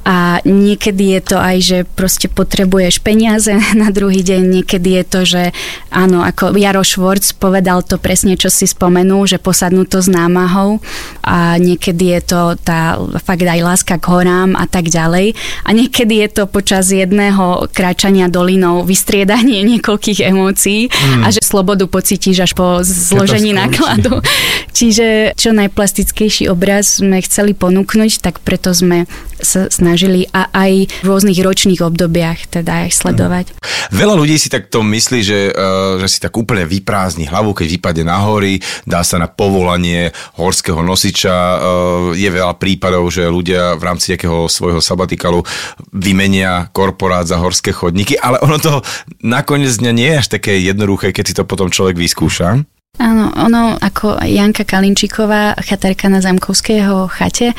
A 0.05 0.41
niekedy 0.45 1.17
je 1.19 1.21
to 1.23 1.37
aj, 1.37 1.57
že 1.61 1.79
proste 1.85 2.29
potrebuješ 2.29 3.01
peniaze 3.01 3.53
na 3.83 3.89
druhý 3.93 4.21
deň, 4.21 4.43
niekedy 4.61 5.01
je 5.01 5.05
to, 5.05 5.21
že 5.25 5.43
áno, 5.93 6.23
ako 6.25 6.55
Jaro 6.57 6.85
Švorc 6.85 7.25
povedal 7.37 7.83
to 7.85 7.97
presne, 7.97 8.37
čo 8.37 8.53
si 8.53 8.69
spomenul, 8.69 9.27
že 9.27 9.41
posadnú 9.41 9.87
to 9.89 10.01
s 10.01 10.09
námahou. 10.09 10.79
A 11.25 11.57
niekedy 11.57 12.17
je 12.19 12.21
to 12.37 12.41
tá 12.61 13.01
fakt 13.25 13.45
aj 13.45 13.61
láska 13.61 13.97
k 13.97 14.09
horám 14.09 14.57
a 14.57 14.67
tak 14.69 14.89
ďalej. 14.89 15.35
A 15.65 15.71
niekedy 15.73 16.23
je 16.27 16.29
to 16.43 16.45
počas 16.51 16.91
jedného 16.93 17.71
kráčania 17.73 18.29
dolinou 18.29 18.83
vystriedanie 18.85 19.63
niekoľkých 19.77 20.21
emócií 20.27 20.91
mm. 20.91 21.23
a 21.25 21.27
že 21.33 21.41
slobodu 21.41 21.87
pocítiš 21.87 22.51
až 22.51 22.53
po 22.55 22.81
zložení 22.83 23.55
nákladu. 23.55 24.21
Čiže 24.71 25.37
čo 25.37 25.51
najplastickejší 25.57 26.49
obraz 26.53 27.01
sme 27.01 27.21
chceli 27.25 27.53
ponúknuť, 27.57 28.21
tak 28.21 28.41
preto 28.45 28.73
sme 28.77 29.09
sa 29.41 29.73
snažili 29.73 30.29
a 30.31 30.53
aj 30.53 31.01
v 31.01 31.07
rôznych 31.07 31.41
ročných 31.41 31.81
obdobiach 31.81 32.49
teda 32.53 32.87
aj 32.87 32.91
sledovať. 32.93 33.47
Veľa 33.91 34.15
ľudí 34.21 34.37
si 34.37 34.53
takto 34.53 34.85
myslí, 34.85 35.21
že, 35.25 35.41
uh, 35.51 35.97
že 35.99 36.07
si 36.07 36.19
tak 36.21 36.37
úplne 36.37 36.69
vyprázdni 36.69 37.27
hlavu, 37.27 37.57
keď 37.57 37.67
vypadne 37.81 38.05
na 38.07 38.21
hory, 38.21 38.61
dá 38.85 39.01
sa 39.01 39.17
na 39.17 39.27
povolanie 39.27 40.13
horského 40.37 40.85
nosiča. 40.85 41.35
Uh, 41.35 41.59
je 42.15 42.29
veľa 42.29 42.55
prípadov, 42.61 43.09
že 43.09 43.27
ľudia 43.27 43.75
v 43.81 43.83
rámci 43.83 44.15
nejakého 44.15 44.47
svojho 44.47 44.85
sabatikalu 44.85 45.43
vymenia 45.91 46.69
korporát 46.71 47.25
za 47.27 47.41
horské 47.41 47.73
chodníky, 47.73 48.15
ale 48.21 48.39
ono 48.45 48.61
to 48.61 48.85
nakoniec 49.25 49.73
dňa 49.81 49.93
nie 49.97 50.09
je 50.13 50.21
až 50.21 50.29
také 50.39 50.61
jednoduché, 50.61 51.11
keď 51.11 51.25
si 51.27 51.35
to 51.35 51.49
potom 51.49 51.73
človek 51.73 51.97
vyskúša. 51.97 52.80
Áno, 53.01 53.33
ono 53.33 53.81
ako 53.81 54.21
Janka 54.29 54.69
Kalinčíková, 54.69 55.57
chaterka 55.65 56.13
na 56.13 56.21
Zamkovského 56.21 57.09
chate, 57.09 57.57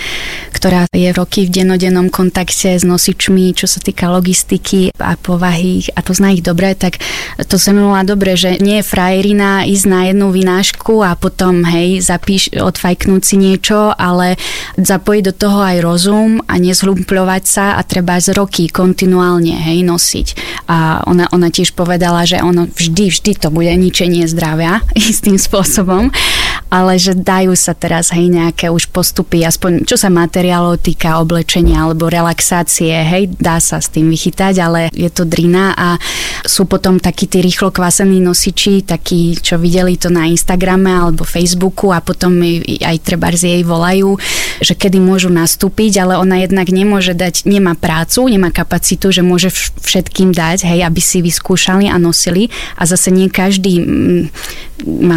ktorá 0.53 0.85
je 0.93 1.09
roky 1.17 1.49
v 1.49 1.65
denodennom 1.65 2.13
kontakte 2.13 2.77
s 2.77 2.85
nosičmi, 2.85 3.57
čo 3.57 3.65
sa 3.65 3.81
týka 3.81 4.05
logistiky 4.13 4.93
a 5.01 5.17
povahy 5.17 5.89
a 5.97 6.05
to 6.05 6.13
zná 6.13 6.37
ich 6.37 6.45
dobre, 6.45 6.77
tak 6.77 7.01
to 7.49 7.57
sa 7.57 7.73
minula 7.73 8.05
dobre, 8.05 8.37
že 8.37 8.61
nie 8.61 8.85
je 8.85 8.85
frajerina 8.85 9.65
ísť 9.65 9.85
na 9.89 10.13
jednu 10.13 10.29
vynášku 10.29 11.01
a 11.01 11.17
potom 11.17 11.65
hej, 11.65 12.05
zapíš, 12.05 12.53
odfajknúť 12.53 13.21
si 13.25 13.41
niečo, 13.41 13.97
ale 13.97 14.37
zapojiť 14.77 15.23
do 15.25 15.33
toho 15.33 15.65
aj 15.65 15.77
rozum 15.81 16.45
a 16.45 16.61
nezhlumpľovať 16.61 17.43
sa 17.49 17.65
a 17.75 17.81
treba 17.81 18.21
z 18.21 18.37
roky 18.37 18.69
kontinuálne 18.69 19.57
hej, 19.57 19.81
nosiť. 19.81 20.27
A 20.69 21.01
ona, 21.09 21.25
ona 21.33 21.49
tiež 21.49 21.73
povedala, 21.73 22.29
že 22.29 22.37
ono 22.45 22.69
vždy, 22.69 23.09
vždy 23.09 23.31
to 23.41 23.49
bude 23.49 23.73
ničenie 23.73 24.29
zdravia, 24.29 24.85
istým 25.31 25.39
spôsobom, 25.39 26.11
ale 26.71 26.95
že 26.95 27.15
dajú 27.15 27.55
sa 27.55 27.75
teraz 27.75 28.11
hej 28.11 28.31
nejaké 28.31 28.71
už 28.71 28.91
postupy, 28.91 29.43
aspoň 29.43 29.83
čo 29.87 29.95
sa 29.99 30.11
materiálov 30.11 30.79
týka 30.79 31.19
oblečenia 31.19 31.83
alebo 31.83 32.11
relaxácie, 32.11 32.91
hej, 32.91 33.31
dá 33.39 33.59
sa 33.59 33.79
s 33.79 33.91
tým 33.91 34.07
vychytať, 34.11 34.55
ale 34.59 34.79
je 34.91 35.07
to 35.11 35.27
drina 35.27 35.75
a 35.75 35.99
sú 36.43 36.67
potom 36.67 36.99
takí 36.99 37.27
tí 37.27 37.43
rýchlo 37.43 37.71
kvasení 37.71 38.23
nosiči, 38.23 38.83
takí, 38.87 39.35
čo 39.39 39.59
videli 39.59 39.95
to 39.99 40.07
na 40.11 40.27
Instagrame 40.27 40.91
alebo 40.91 41.27
Facebooku 41.27 41.91
a 41.91 42.03
potom 42.03 42.39
aj 42.83 42.97
treba 43.03 43.31
z 43.31 43.59
jej 43.59 43.63
volajú, 43.63 44.19
že 44.59 44.75
kedy 44.75 44.99
môžu 44.99 45.31
nastúpiť, 45.31 46.03
ale 46.03 46.19
ona 46.19 46.43
jednak 46.43 46.67
nemôže 46.67 47.15
dať, 47.15 47.47
nemá 47.47 47.75
prácu, 47.75 48.27
nemá 48.27 48.51
kapacitu, 48.51 49.11
že 49.11 49.23
môže 49.23 49.51
všetkým 49.79 50.35
dať, 50.35 50.67
hej, 50.67 50.83
aby 50.83 50.99
si 51.03 51.23
vyskúšali 51.23 51.87
a 51.87 51.95
nosili 51.95 52.51
a 52.75 52.83
zase 52.83 53.11
nie 53.11 53.31
každý 53.31 53.79
mm, 53.79 54.23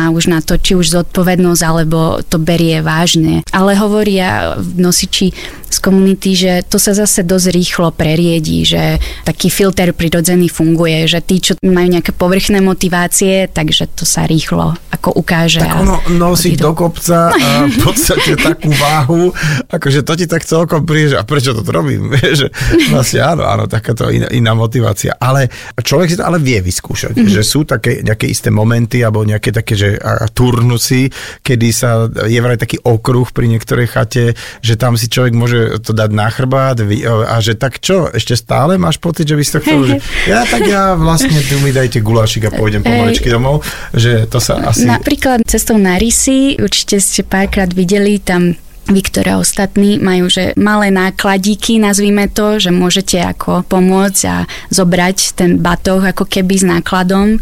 má 0.05 0.13
už 0.13 0.29
na 0.29 0.45
to 0.45 0.61
či 0.61 0.77
už 0.77 0.93
zodpovednosť, 0.93 1.63
alebo 1.65 2.21
to 2.21 2.37
berie 2.37 2.85
vážne. 2.85 3.41
Ale 3.49 3.73
hovoria 3.81 4.61
nosiči 4.61 5.33
z 5.75 5.79
komunity, 5.83 6.39
že 6.39 6.53
to 6.69 6.79
sa 6.79 6.95
zase 6.95 7.27
dosť 7.27 7.49
rýchlo 7.51 7.89
preriedí, 7.91 8.63
že 8.63 9.03
taký 9.27 9.51
filter 9.51 9.91
prirodzený 9.91 10.47
funguje, 10.47 11.11
že 11.11 11.19
tí, 11.19 11.43
čo 11.43 11.59
majú 11.67 11.89
nejaké 11.99 12.15
povrchné 12.15 12.63
motivácie, 12.63 13.51
takže 13.51 13.91
to 13.91 14.07
sa 14.07 14.29
rýchlo 14.29 14.79
ako 14.95 15.19
ukáže. 15.19 15.59
Tak 15.59 15.83
ono 15.83 15.99
nosí 16.15 16.55
do 16.55 16.71
kopca 16.77 17.35
a 17.35 17.67
v 17.67 17.77
podstate 17.87 18.39
takú 18.39 18.71
váhu, 18.71 19.35
akože 19.67 20.07
to 20.07 20.15
ti 20.15 20.31
tak 20.31 20.47
celkom 20.47 20.87
príde, 20.87 21.19
a 21.19 21.27
prečo 21.27 21.51
to 21.57 21.67
robím? 21.67 22.15
že 22.39 22.55
vlastne 22.95 23.27
áno, 23.27 23.43
áno, 23.43 23.67
takáto 23.67 24.07
iná, 24.15 24.31
iná 24.31 24.55
motivácia. 24.55 25.19
Ale 25.19 25.51
človek 25.75 26.15
si 26.15 26.19
to 26.21 26.25
ale 26.25 26.39
vie 26.39 26.63
vyskúšať, 26.63 27.19
mm-hmm. 27.19 27.35
že 27.35 27.43
sú 27.43 27.67
také 27.67 28.07
nejaké 28.07 28.31
isté 28.31 28.55
momenty 28.55 29.03
alebo 29.03 29.27
nejaké 29.27 29.51
také, 29.51 29.75
že 29.75 29.94
a, 29.99 30.27
turnusy, 30.31 31.11
kedy 31.41 31.69
sa 31.71 32.09
je 32.11 32.39
vraj 32.41 32.59
taký 32.59 32.81
okruh 32.83 33.29
pri 33.31 33.51
niektorej 33.51 33.87
chate, 33.91 34.25
že 34.61 34.75
tam 34.75 34.99
si 34.99 35.07
človek 35.09 35.35
môže 35.35 35.81
to 35.83 35.95
dať 35.95 36.11
na 36.11 36.29
chrbát 36.31 36.81
a 37.29 37.37
že 37.39 37.55
tak 37.55 37.79
čo, 37.79 38.11
ešte 38.11 38.35
stále 38.39 38.77
máš 38.81 38.99
pocit, 38.99 39.29
že 39.29 39.37
by 39.39 39.43
si 39.43 39.53
to 39.55 39.61
chcel, 39.63 39.81
že 39.87 39.97
ja 40.33 40.43
tak 40.45 40.67
ja 40.67 40.95
vlastne 40.95 41.39
tu 41.45 41.61
mi 41.61 41.71
dajte 41.71 42.01
gulášik 42.01 42.49
a 42.49 42.55
pôjdem 42.55 42.83
pomaličky 42.85 43.29
domov, 43.29 43.63
že 43.95 44.27
to 44.27 44.39
sa 44.39 44.61
asi... 44.61 44.87
Napríklad 44.89 45.47
cestou 45.47 45.79
na 45.79 46.01
Rysy, 46.01 46.59
určite 46.59 46.99
ste 46.99 47.23
párkrát 47.23 47.71
videli 47.71 48.19
tam 48.19 48.57
vy, 48.85 49.01
ktoré 49.01 49.41
ostatní 49.41 49.97
majú, 49.97 50.29
že 50.29 50.53
malé 50.61 50.93
nákladíky, 50.93 51.81
nazvime 51.81 52.29
to, 52.29 52.61
že 52.61 52.69
môžete 52.69 53.17
ako 53.17 53.65
pomôcť 53.65 54.23
a 54.29 54.45
zobrať 54.69 55.41
ten 55.41 55.57
batoh 55.57 56.05
ako 56.05 56.29
keby 56.29 56.55
s 56.61 56.65
nákladom. 56.69 57.41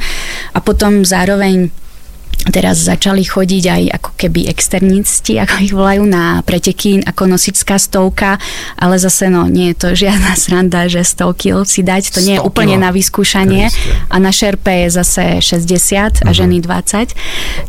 A 0.55 0.59
potom 0.63 1.03
zároveň 1.03 1.75
teraz 2.51 2.83
začali 2.83 3.23
chodiť 3.23 3.65
aj 3.71 3.83
ako 4.03 4.11
keby 4.19 4.51
externisti, 4.51 5.39
ako 5.43 5.55
ich 5.63 5.75
volajú 5.75 6.03
na 6.09 6.41
preteky 6.43 7.05
ako 7.05 7.31
nosičská 7.31 7.79
stovka, 7.79 8.41
ale 8.79 8.99
zase 8.99 9.31
no, 9.31 9.47
nie 9.47 9.75
je 9.75 9.77
to 9.79 9.89
žiadna 9.95 10.35
sranda, 10.43 10.91
že 10.91 11.07
100 11.07 11.39
kg 11.39 11.63
si 11.69 11.85
dať, 11.85 12.03
to 12.11 12.21
nie 12.25 12.39
je 12.39 12.43
úplne 12.43 12.81
na 12.81 12.91
vyskúšanie 12.91 13.69
a 14.11 14.17
na 14.19 14.33
šerpe 14.33 14.87
je 14.87 14.89
zase 14.91 15.25
60 15.45 16.25
a 16.25 16.31
uh-huh. 16.31 16.33
ženy 16.33 16.65
20. 16.65 17.13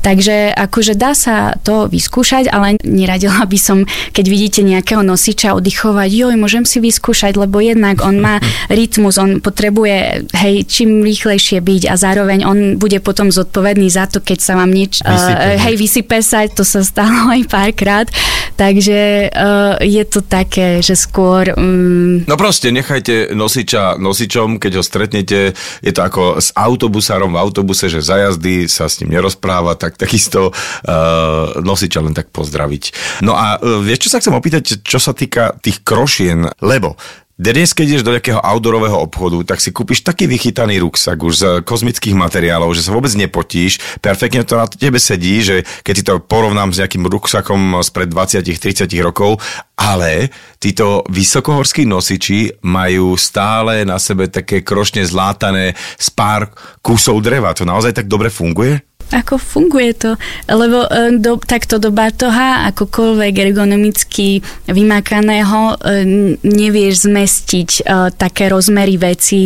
Takže 0.01 0.53
akože 0.56 0.94
dá 0.96 1.13
sa 1.13 1.53
to 1.62 1.92
vyskúšať, 1.92 2.50
ale 2.50 2.80
neradila 2.82 3.44
by 3.44 3.60
som, 3.60 3.84
keď 4.15 4.25
vidíte 4.25 4.62
nejakého 4.63 5.03
nosiča 5.03 5.53
oddychovať, 5.58 6.10
joj, 6.10 6.36
môžem 6.39 6.63
si 6.63 6.80
vyskúšať, 6.80 7.36
lebo 7.36 7.60
jednak 7.60 8.00
on 8.01 8.20
má 8.24 8.39
rytmus, 8.72 9.20
on 9.20 9.44
potrebuje 9.44 10.27
hej, 10.32 10.56
čím 10.65 11.03
rýchlejšie 11.03 11.60
byť 11.60 11.84
a 11.92 11.96
zároveň 12.00 12.48
on 12.48 12.60
bude 12.80 12.98
potom 13.03 13.30
zodpovedný 13.30 13.92
za 13.92 14.08
to, 14.08 14.24
keď 14.24 14.39
sa 14.39 14.53
vám 14.56 14.62
nič, 14.70 15.03
uh, 15.03 15.60
hej, 15.60 15.75
vysype 15.75 16.22
sa, 16.24 16.46
to 16.48 16.62
sa 16.62 16.86
stalo 16.86 17.27
aj 17.36 17.43
párkrát, 17.50 18.08
takže 18.55 19.32
uh, 19.34 19.82
je 19.82 20.03
to 20.08 20.22
také, 20.24 20.79
že 20.79 20.96
skôr... 20.96 21.51
Um... 21.58 22.24
No 22.29 22.38
proste, 22.39 22.70
nechajte 22.70 23.34
nosiča 23.34 23.98
nosičom, 23.98 24.62
keď 24.62 24.79
ho 24.79 24.84
stretnete, 24.84 25.58
je 25.82 25.91
to 25.91 26.01
ako 26.03 26.38
s 26.39 26.53
autobusárom 26.53 27.34
v 27.34 27.41
autobuse, 27.41 27.89
že 27.89 28.03
za 28.03 28.20
jazdy 28.20 28.70
sa 28.70 28.88
s 28.88 29.01
ním 29.01 29.17
nerozpráva, 29.17 29.75
tak 29.75 29.98
takisto 29.98 30.53
uh, 30.53 31.58
nosiča 31.60 32.00
len 32.03 32.13
tak 32.13 32.29
pozdraviť. 32.29 32.84
No 33.25 33.34
a 33.34 33.58
uh, 33.58 33.82
vieš, 33.82 34.08
čo 34.08 34.12
sa 34.13 34.20
chcem 34.22 34.36
opýtať, 34.36 34.86
čo 34.86 35.00
sa 35.01 35.15
týka 35.15 35.58
tých 35.60 35.82
krošien, 35.82 36.50
lebo 36.62 36.96
dnes, 37.34 37.74
keď 37.74 37.86
ideš 37.90 38.06
do 38.06 38.13
nejakého 38.13 38.38
outdoorového 38.38 38.94
obchodu, 38.94 39.42
tak 39.42 39.58
si 39.58 39.74
kúpiš 39.74 40.06
taký 40.06 40.30
vychytaný 40.30 40.78
ruksak 40.86 41.18
už 41.18 41.34
z 41.34 41.44
kozmických 41.66 42.13
materiálov, 42.13 42.78
že 42.78 42.86
sa 42.86 42.94
vôbec 42.94 43.10
nepotíš, 43.18 43.82
perfektne 44.06 44.46
to 44.46 44.54
na 44.54 44.70
tebe 44.70 45.02
sedí, 45.02 45.42
že 45.42 45.66
keď 45.82 45.94
si 45.98 46.04
to 46.06 46.22
porovnám 46.22 46.70
s 46.70 46.80
nejakým 46.86 47.10
ruksakom 47.10 47.82
spred 47.82 48.13
20-30 48.13 48.86
rokov, 49.02 49.42
ale 49.74 50.30
títo 50.62 51.02
vysokohorskí 51.10 51.90
nosiči 51.90 52.62
majú 52.70 53.18
stále 53.18 53.82
na 53.82 53.98
sebe 53.98 54.30
také 54.30 54.62
krošne 54.62 55.02
zlátané 55.02 55.74
z 55.98 56.08
pár 56.13 56.54
kusov 56.86 57.18
dreva. 57.25 57.58
To 57.58 57.66
naozaj 57.66 57.98
tak 57.98 58.06
dobre 58.06 58.30
funguje? 58.30 58.92
Ako 59.13 59.38
funguje 59.38 59.93
to. 59.93 60.12
Lebo 60.50 60.89
e, 60.89 61.22
do, 61.22 61.38
takto 61.38 61.77
do 61.77 61.93
batoha, 61.93 62.65
akokoľvek 62.74 63.34
ergonomicky 63.53 64.41
vymakaného, 64.65 65.77
e, 65.77 66.03
nevieš 66.41 67.05
zmestiť 67.05 67.70
e, 67.70 67.82
také 68.17 68.50
rozmery 68.50 68.98
veci, 68.98 69.46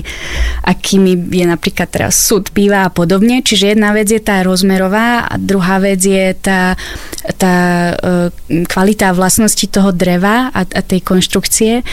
akými 0.63 1.27
je 1.27 1.45
napríklad 1.45 1.91
teraz 1.91 2.15
súd 2.15 2.55
piva 2.55 2.87
a 2.87 2.93
podobne. 2.93 3.43
Čiže 3.43 3.75
jedna 3.75 3.91
vec 3.91 4.07
je 4.07 4.23
tá 4.23 4.39
rozmerová 4.47 5.27
a 5.27 5.35
druhá 5.35 5.83
vec 5.83 5.99
je 5.99 6.31
tá, 6.39 6.79
tá 7.35 7.55
kvalita 8.47 9.11
vlastnosti 9.11 9.67
toho 9.67 9.91
dreva 9.91 10.47
a, 10.53 10.61
a 10.63 10.81
tej 10.81 11.03
konštrukcie. 11.03 11.83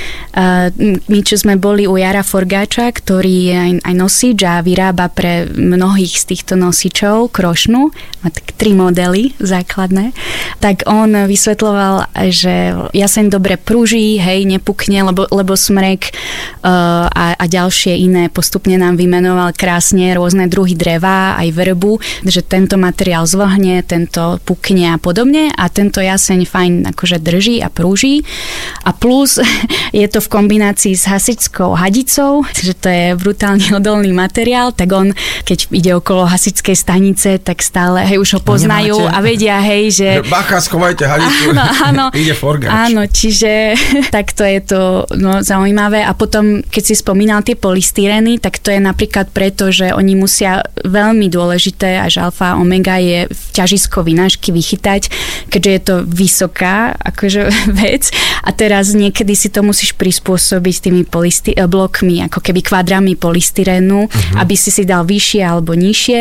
My, 1.09 1.21
čo 1.25 1.35
sme 1.41 1.59
boli 1.59 1.89
u 1.89 1.99
Jara 1.99 2.23
Forgáča, 2.23 2.91
ktorý 2.93 3.35
je 3.51 3.57
aj, 3.57 3.73
aj 3.83 3.95
nosič 3.95 4.39
a 4.45 4.61
vyrába 4.61 5.11
pre 5.11 5.49
mnohých 5.49 6.15
z 6.21 6.25
týchto 6.35 6.55
nosičov 6.55 7.33
krošnú, 7.65 7.89
má 8.21 8.29
tak 8.29 8.53
tri 8.61 8.77
modely 8.77 9.33
základné, 9.41 10.13
tak 10.61 10.85
on 10.85 11.25
vysvetloval, 11.25 12.13
že 12.29 12.77
jaseň 12.93 13.33
dobre 13.33 13.57
pruží, 13.57 14.21
hej, 14.21 14.45
nepukne, 14.45 15.01
lebo, 15.01 15.25
lebo 15.33 15.57
smrek 15.57 16.13
uh, 16.13 17.09
a, 17.09 17.37
a 17.37 17.45
ďalšie 17.49 17.97
iné 17.97 18.29
postupne 18.29 18.77
nám 18.77 19.01
vymenoval 19.01 19.57
krásne 19.57 20.13
rôzne 20.13 20.49
druhy 20.49 20.77
dreva, 20.77 21.37
aj 21.41 21.49
vrbu, 21.57 22.01
že 22.29 22.45
tento 22.45 22.77
materiál 22.77 23.25
zvlhne, 23.25 23.81
tento 23.85 24.37
pukne 24.45 24.93
a 24.93 24.99
podobne 25.01 25.49
a 25.57 25.69
tento 25.73 26.05
jaseň 26.05 26.45
fajn 26.45 26.73
akože 26.93 27.17
drží 27.21 27.65
a 27.65 27.73
prúži. 27.73 28.25
A 28.85 28.93
plus 28.93 29.41
je 29.97 30.07
to 30.09 30.21
v 30.21 30.29
kombinácii 30.29 30.95
s 30.97 31.09
hasickou 31.09 31.77
hadicou, 31.77 32.45
že 32.53 32.77
to 32.77 32.89
je 32.93 33.17
brutálne 33.17 33.65
odolný 33.79 34.13
materiál, 34.13 34.73
tak 34.73 34.93
on, 34.93 35.17
keď 35.45 35.73
ide 35.73 35.93
okolo 35.97 36.29
hasičskej 36.29 36.75
stanice, 36.75 37.39
tak 37.45 37.61
stále, 37.61 38.09
hej, 38.09 38.17
už 38.17 38.31
ho 38.37 38.41
no 38.41 38.47
poznajú 38.49 38.97
Nemáte. 38.97 39.13
a 39.13 39.19
vedia, 39.21 39.57
hej, 39.61 39.85
že... 39.93 40.09
Bacha, 40.25 40.65
schovajte 40.65 41.05
hadicu, 41.05 41.53
áno, 41.53 41.65
áno, 41.85 42.05
ide 42.25 42.33
forgač. 42.33 42.73
Áno, 42.73 43.05
čiže 43.05 43.77
takto 44.17 44.49
je 44.49 44.61
to 44.65 44.81
no, 45.21 45.45
zaujímavé 45.45 46.01
a 46.01 46.17
potom, 46.17 46.65
keď 46.65 46.83
si 46.83 46.95
spomínal 46.97 47.45
tie 47.45 47.53
polystyreny, 47.53 48.41
tak 48.41 48.65
to 48.65 48.73
je 48.73 48.81
napríklad 48.81 49.29
preto, 49.29 49.69
že 49.69 49.93
oni 49.93 50.17
musia 50.17 50.65
veľmi 50.81 51.29
dôležité, 51.29 52.01
až 52.01 52.25
alfa 52.25 52.57
omega 52.57 52.97
je 52.97 53.29
v 53.29 53.43
ťažisko 53.53 54.01
vynášky 54.01 54.49
vychytať, 54.49 55.13
keďže 55.53 55.71
je 55.71 55.81
to 55.85 55.97
vysoká 56.09 56.97
akože 56.97 57.53
vec 57.85 58.09
a 58.41 58.51
teraz 58.57 58.97
niekedy 58.97 59.37
si 59.37 59.53
to 59.53 59.61
musíš 59.61 59.93
prispôsobiť 60.01 60.89
tými 60.89 61.03
polisty, 61.05 61.53
eh, 61.53 61.69
blokmi, 61.69 62.25
ako 62.25 62.41
keby 62.41 62.65
kvadrami 62.65 63.21
polystyrénu, 63.21 64.09
uh-huh. 64.09 64.41
aby 64.41 64.57
si 64.57 64.73
si 64.73 64.89
dal 64.89 65.05
vyššie 65.05 65.43
alebo 65.45 65.77
nižšie 65.77 66.21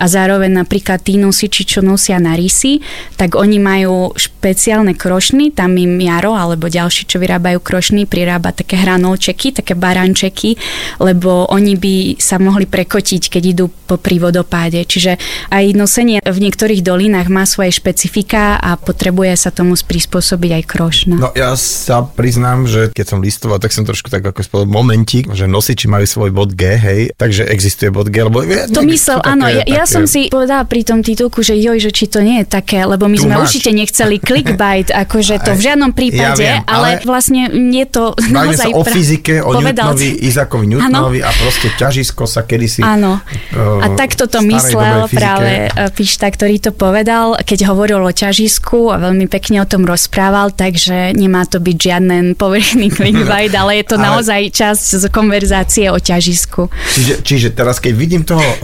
a 0.00 0.04
zároveň 0.10 0.63
napríklad 0.64 1.04
tí 1.04 1.20
nosiči, 1.20 1.68
čo 1.68 1.84
nosia 1.84 2.16
na 2.16 2.32
rysy, 2.32 2.80
tak 3.20 3.36
oni 3.36 3.60
majú 3.60 4.16
špeciálne 4.16 4.96
krošny, 4.96 5.52
tam 5.52 5.76
im 5.76 6.00
Jaro 6.00 6.32
alebo 6.32 6.72
ďalší, 6.72 7.04
čo 7.04 7.20
vyrábajú 7.20 7.60
krošny, 7.60 8.08
prirába 8.08 8.56
také 8.56 8.80
hranolčeky, 8.80 9.52
také 9.52 9.76
barančeky, 9.76 10.56
lebo 11.04 11.44
oni 11.52 11.76
by 11.76 11.94
sa 12.16 12.40
mohli 12.40 12.64
prekotiť, 12.64 13.28
keď 13.28 13.42
idú 13.44 13.66
po 13.68 14.00
prívodopáde. 14.00 14.80
Čiže 14.88 15.20
aj 15.52 15.64
nosenie 15.76 16.24
v 16.24 16.38
niektorých 16.40 16.80
dolinách 16.80 17.28
má 17.28 17.44
svoje 17.44 17.76
špecifika 17.76 18.56
a 18.56 18.80
potrebuje 18.80 19.36
sa 19.36 19.50
tomu 19.52 19.76
prispôsobiť 19.76 20.50
aj 20.60 20.64
krošna. 20.64 21.16
No 21.20 21.30
ja 21.36 21.52
sa 21.58 22.06
priznám, 22.06 22.64
že 22.70 22.94
keď 22.94 23.06
som 23.10 23.18
listoval, 23.20 23.58
tak 23.58 23.74
som 23.74 23.82
trošku 23.82 24.08
tak 24.08 24.24
ako 24.24 24.40
spolu 24.40 24.64
momentík, 24.70 25.28
že 25.34 25.50
nosiči 25.50 25.90
majú 25.90 26.06
svoj 26.06 26.30
bod 26.30 26.54
G, 26.54 26.78
hej, 26.78 27.00
takže 27.18 27.44
existuje 27.50 27.90
bod 27.90 28.08
G, 28.08 28.22
lebo... 28.22 28.46
To 28.70 28.86
myslel, 28.86 29.18
áno, 29.26 29.50
ja, 29.50 29.66
ja 29.66 29.84
som 29.84 30.06
si 30.06 30.30
povedala 30.30 30.53
pri 30.62 30.86
tom 30.86 31.02
titulku, 31.02 31.42
že 31.42 31.58
joj, 31.58 31.82
že 31.82 31.90
či 31.90 32.06
to 32.06 32.22
nie 32.22 32.44
je 32.44 32.46
také, 32.46 32.86
lebo 32.86 33.10
my 33.10 33.18
tu 33.18 33.26
sme 33.26 33.34
máš. 33.34 33.50
určite 33.50 33.74
nechceli 33.74 34.22
clickbait, 34.22 34.94
akože 35.04 35.42
to 35.42 35.58
v 35.58 35.60
žiadnom 35.66 35.90
prípade, 35.90 36.38
ja 36.38 36.62
viem, 36.62 36.62
ale, 36.70 37.02
ale 37.02 37.02
vlastne 37.02 37.50
je 37.50 37.86
to 37.90 38.14
naozaj... 38.30 38.70
sa 38.70 38.78
o 38.78 38.82
fyzike, 38.86 39.42
o 39.42 39.50
Newtonovi, 39.58 40.22
Izakovi 40.22 40.66
Newtonovi 40.70 41.20
a 41.26 41.30
proste 41.34 41.74
ťažisko 41.74 42.30
sa 42.30 42.46
kedysi... 42.46 42.86
Áno. 42.86 43.18
Uh, 43.50 43.82
a 43.82 43.90
takto 43.98 44.30
to 44.30 44.38
myslel 44.46 45.10
práve 45.10 45.66
e, 45.66 45.88
Pišta, 45.90 46.28
ktorý 46.28 46.60
to 46.60 46.70
povedal, 46.70 47.38
keď 47.40 47.72
hovoril 47.72 48.04
o 48.04 48.12
ťažisku 48.12 48.92
a 48.92 49.00
veľmi 49.00 49.26
pekne 49.26 49.64
o 49.64 49.66
tom 49.66 49.88
rozprával, 49.88 50.52
takže 50.52 51.16
nemá 51.16 51.48
to 51.48 51.58
byť 51.58 51.76
žiaden 51.80 52.36
povrchný 52.36 52.92
clickbait, 52.96 53.52
ale 53.56 53.80
je 53.80 53.84
to 53.88 53.96
ale... 53.96 54.04
naozaj 54.12 54.52
časť 54.52 54.84
z 55.00 55.04
konverzácie 55.08 55.88
o 55.88 55.96
ťažisku. 55.96 56.68
Čiže, 56.68 57.14
čiže 57.24 57.48
teraz, 57.56 57.80
keď 57.80 57.92
vidím 57.96 58.22
toho 58.26 58.42
uh, 58.42 58.58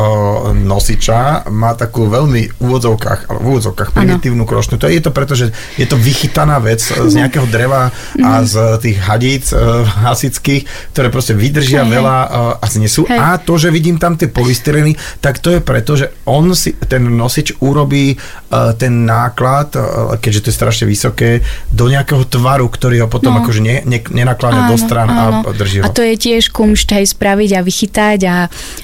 nosiča, 0.53 1.49
má 1.49 1.73
takú 1.81 2.05
veľmi 2.13 2.53
v 2.53 2.61
úvodzovkách, 2.61 3.33
v 3.33 3.45
úvodzovkách 3.49 3.97
primitívnu 3.97 4.45
krošnú. 4.45 4.77
To 4.77 4.93
je 4.93 5.01
to 5.01 5.09
preto, 5.17 5.33
že 5.33 5.57
je 5.81 5.87
to 5.89 5.97
vychytaná 5.97 6.61
vec 6.61 6.85
z 6.85 7.15
nejakého 7.17 7.49
dreva 7.49 7.89
a 8.21 8.31
mhm. 8.41 8.45
z 8.45 8.55
tých 8.85 8.99
hadíc 9.01 9.45
uh, 9.57 9.89
hasických, 9.89 10.69
ktoré 10.93 11.09
proste 11.09 11.33
vydržia 11.33 11.89
hey, 11.89 11.93
veľa 11.97 12.17
uh, 12.29 12.31
a 12.61 12.67
znesú. 12.69 13.09
Hey. 13.09 13.17
A 13.17 13.41
to, 13.41 13.57
že 13.57 13.73
vidím 13.73 13.97
tam 13.97 14.21
tie 14.21 14.29
polystyreny, 14.29 14.93
tak 15.25 15.41
to 15.41 15.57
je 15.57 15.61
preto, 15.65 15.97
že 15.97 16.13
on 16.29 16.53
si, 16.53 16.77
ten 16.77 17.01
nosič 17.09 17.57
urobí 17.65 18.21
ten 18.51 19.07
náklad, 19.07 19.79
uh, 19.79 20.15
keďže 20.19 20.41
to 20.43 20.49
je 20.51 20.59
strašne 20.59 20.85
vysoké, 20.91 21.47
do 21.71 21.87
nejakého 21.87 22.27
tvaru, 22.27 22.67
ktorý 22.67 23.07
ho 23.07 23.09
potom 23.09 23.39
no. 23.39 23.47
akože 23.47 23.63
ne, 23.63 23.87
ne, 23.87 24.03
nenakláňa 24.03 24.67
do 24.67 24.77
stran 24.77 25.07
áno. 25.07 25.47
a 25.47 25.55
drží 25.55 25.81
ho. 25.81 25.87
A 25.87 25.95
to 25.95 26.03
je 26.03 26.19
tiež 26.19 26.51
kumšt 26.51 26.91
aj 26.91 27.15
spraviť 27.15 27.51
a 27.55 27.61
vychytať 27.63 28.19
a 28.27 28.37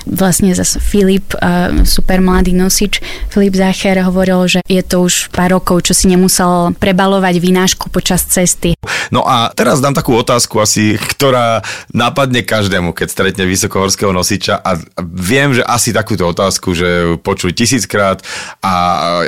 vlastne 0.06 0.54
zase 0.54 0.78
Filip, 0.78 1.34
uh, 1.34 1.82
super 1.82 2.22
mladý 2.22 2.54
nosič, 2.54 3.02
Filip 3.30 3.58
Zacher 3.58 3.98
hovoril, 4.06 4.46
že 4.46 4.60
je 4.70 4.82
to 4.86 5.02
už 5.02 5.34
pár 5.34 5.58
rokov, 5.58 5.90
čo 5.90 5.92
si 5.92 6.06
nemusel 6.06 6.72
prebalovať 6.78 7.34
vynášku 7.42 7.90
počas 7.90 8.22
cesty. 8.22 8.78
No 9.10 9.26
a 9.26 9.50
teraz 9.50 9.82
dám 9.82 9.94
takú 9.94 10.14
otázku 10.14 10.62
asi, 10.62 10.94
ktorá 10.94 11.62
napadne 11.90 12.42
každému, 12.46 12.94
keď 12.94 13.08
stretne 13.10 13.44
vysokohorského 13.46 14.10
nosiča 14.14 14.62
a 14.62 14.78
viem, 15.02 15.54
že 15.54 15.62
asi 15.66 15.90
takúto 15.90 16.26
otázku, 16.26 16.74
že 16.74 17.18
počuli 17.22 17.54
tisíckrát 17.54 18.22
a, 18.62 18.74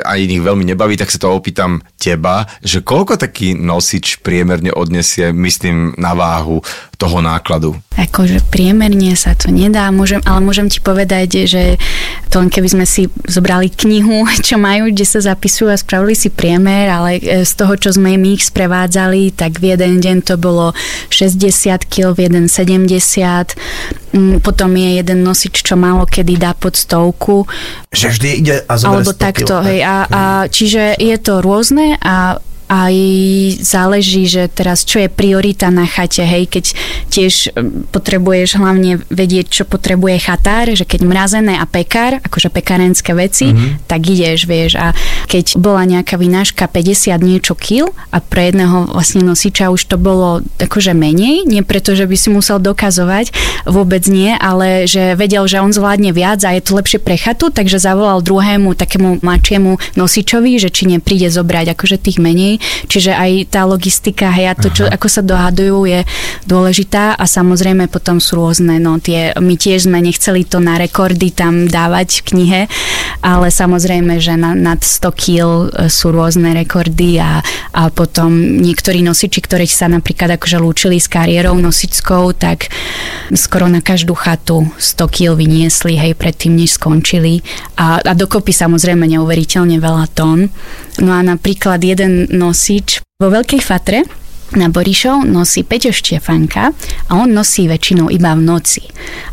a 0.03 0.13
iných 0.29 0.45
veľmi 0.45 0.61
nebaví, 0.69 0.93
tak 0.93 1.09
sa 1.09 1.17
to 1.17 1.33
opýtam 1.33 1.81
teba, 1.97 2.45
že 2.61 2.85
koľko 2.85 3.17
taký 3.17 3.57
nosič 3.57 4.21
priemerne 4.21 4.69
odnesie, 4.69 5.33
myslím, 5.33 5.97
na 5.97 6.13
váhu 6.13 6.61
toho 7.01 7.17
nákladu? 7.25 7.73
Akože 7.97 8.45
priemerne 8.53 9.17
sa 9.17 9.33
to 9.33 9.49
nedá, 9.49 9.89
môžem, 9.89 10.21
ale 10.29 10.45
môžem 10.45 10.69
ti 10.69 10.77
povedať, 10.77 11.49
že 11.49 11.81
to 12.29 12.43
len 12.43 12.53
keby 12.53 12.69
sme 12.69 12.85
si 12.85 13.09
zobrali 13.25 13.73
knihu, 13.73 14.27
čo 14.47 14.61
majú, 14.61 14.93
kde 14.93 15.07
sa 15.07 15.19
zapisujú 15.23 15.73
a 15.73 15.79
spravili 15.79 16.13
si 16.13 16.29
priemer, 16.29 16.91
ale 16.93 17.17
e, 17.17 17.41
z 17.41 17.51
toho, 17.57 17.73
čo 17.79 17.89
sme 17.95 18.13
my 18.19 18.37
ich 18.37 18.45
sprevádzali, 18.45 19.33
tak 19.33 19.57
v 19.57 19.73
jeden 19.73 19.97
deň 20.03 20.17
to 20.29 20.35
bolo 20.37 20.77
60 21.09 21.89
kg, 21.89 22.13
v 22.13 22.29
jeden 22.29 22.45
70 22.45 22.91
mm, 22.91 24.08
potom 24.41 24.73
je 24.73 24.89
jeden 24.99 25.21
nosič, 25.21 25.61
čo 25.61 25.77
málo 25.77 26.09
kedy 26.09 26.41
dá 26.41 26.57
pod 26.57 26.73
stovku. 26.73 27.45
Že 27.93 28.07
vždy 28.09 28.29
ide 28.41 28.55
a 28.65 28.73
Alebo 28.77 29.13
takto, 29.13 29.61
hej. 29.61 29.85
A, 29.85 29.95
a, 30.05 30.21
čiže 30.49 30.97
je 30.97 31.15
to 31.21 31.45
rôzne 31.45 31.97
a 32.01 32.41
aj 32.69 32.95
záleží, 33.65 34.29
že 34.29 34.45
teraz 34.45 34.85
čo 34.85 35.01
je 35.01 35.09
priorita 35.09 35.73
na 35.73 35.89
chate, 35.89 36.21
hej, 36.21 36.45
keď 36.45 36.65
tiež 37.09 37.49
hm, 37.49 37.89
potrebuješ 37.89 38.61
hlavne 38.61 39.01
vedieť, 39.09 39.49
čo 39.49 39.63
potrebuje 39.65 40.21
chatár, 40.21 40.69
že 40.77 40.85
keď 40.85 41.01
mrazené 41.01 41.57
a 41.57 41.65
pekár, 41.65 42.21
akože 42.21 42.53
pekárenské 42.53 43.17
veci, 43.17 43.49
mm-hmm. 43.49 43.89
tak 43.89 44.05
ideš, 44.05 44.45
vieš, 44.45 44.77
a 44.77 44.93
keď 45.25 45.57
bola 45.57 45.81
nejaká 45.89 46.21
vynáška 46.21 46.69
50 46.69 47.17
niečo 47.25 47.57
kil 47.57 47.89
a 48.13 48.21
pre 48.21 48.53
jedného 48.53 48.93
vlastne 48.93 49.25
nosiča 49.25 49.73
už 49.73 49.89
to 49.89 49.97
bolo 49.97 50.45
akože 50.61 50.93
menej, 50.93 51.49
nie 51.49 51.65
preto, 51.65 51.97
že 51.97 52.05
by 52.05 52.15
si 52.15 52.29
musel 52.29 52.61
dokazovať, 52.61 53.33
vôbec 53.65 54.05
nie, 54.05 54.29
ale 54.37 54.85
že 54.85 55.17
vedel, 55.17 55.49
že 55.49 55.57
on 55.57 55.73
zvládne 55.73 56.13
viac 56.13 56.45
a 56.45 56.53
je 56.53 56.61
to 56.61 56.77
lepšie 56.77 57.01
pre 57.01 57.17
chatu, 57.17 57.49
takže 57.49 57.81
zavolal 57.81 58.21
druhému 58.21 58.77
takému 58.77 59.25
mladšiemu 59.25 59.97
nosičovi, 59.97 60.61
že 60.61 60.69
či 60.69 60.85
nepríde 60.85 61.33
zobrať 61.33 61.73
akože 61.73 61.97
tých 61.97 62.21
menej 62.21 62.58
čiže 62.87 63.15
aj 63.15 63.53
tá 63.53 63.65
logistika, 63.65 64.29
hej, 64.31 64.51
a 64.51 64.55
to, 64.55 64.69
čo, 64.71 64.83
ako 64.85 65.07
sa 65.07 65.21
dohadujú, 65.23 65.87
je 65.87 66.01
dôležitá 66.45 67.15
a 67.15 67.23
samozrejme 67.25 67.87
potom 67.89 68.21
sú 68.21 68.39
rôzne, 68.39 68.77
no 68.77 68.99
tie, 69.01 69.35
my 69.37 69.55
tiež 69.55 69.89
sme 69.89 69.99
nechceli 70.03 70.45
to 70.45 70.61
na 70.61 70.77
rekordy 70.79 71.31
tam 71.33 71.67
dávať 71.67 72.21
v 72.21 72.25
knihe, 72.33 72.61
ale 73.19 73.47
samozrejme, 73.51 74.19
že 74.19 74.39
na, 74.39 74.55
nad 74.55 74.79
100 74.79 75.11
kg 75.13 75.39
e, 75.69 75.91
sú 75.91 76.11
rôzne 76.15 76.55
rekordy 76.55 77.19
a, 77.19 77.43
a 77.75 77.81
potom 77.91 78.31
niektorí 78.59 79.03
nosiči, 79.03 79.43
ktorí 79.43 79.67
sa 79.67 79.91
napríklad 79.91 80.39
akože 80.39 80.57
lúčili 80.59 80.97
s 80.97 81.11
kariérou 81.11 81.57
nosickou, 81.59 82.31
tak 82.31 82.71
skoro 83.35 83.67
na 83.67 83.83
každú 83.83 84.15
chatu 84.15 84.67
100 84.79 85.07
kg 85.09 85.35
vyniesli, 85.35 85.99
hej, 85.99 86.15
predtým, 86.15 86.55
než 86.55 86.79
skončili 86.79 87.43
a, 87.75 87.99
a 87.99 88.13
dokopy 88.15 88.51
samozrejme 88.55 89.05
neuveriteľne 89.07 89.77
veľa 89.79 90.05
tón. 90.15 90.51
No 90.99 91.15
a 91.15 91.23
napríklad 91.23 91.79
jeden 91.79 92.27
nosič 92.49 93.05
vo 93.21 93.29
Veľkej 93.29 93.61
Fatre 93.61 94.01
na 94.57 94.65
Borišov 94.73 95.29
nosí 95.29 95.61
Peťo 95.61 95.93
Štefanka 95.93 96.73
a 97.05 97.11
on 97.13 97.29
nosí 97.29 97.69
väčšinou 97.69 98.09
iba 98.09 98.33
v 98.33 98.41
noci. 98.41 98.81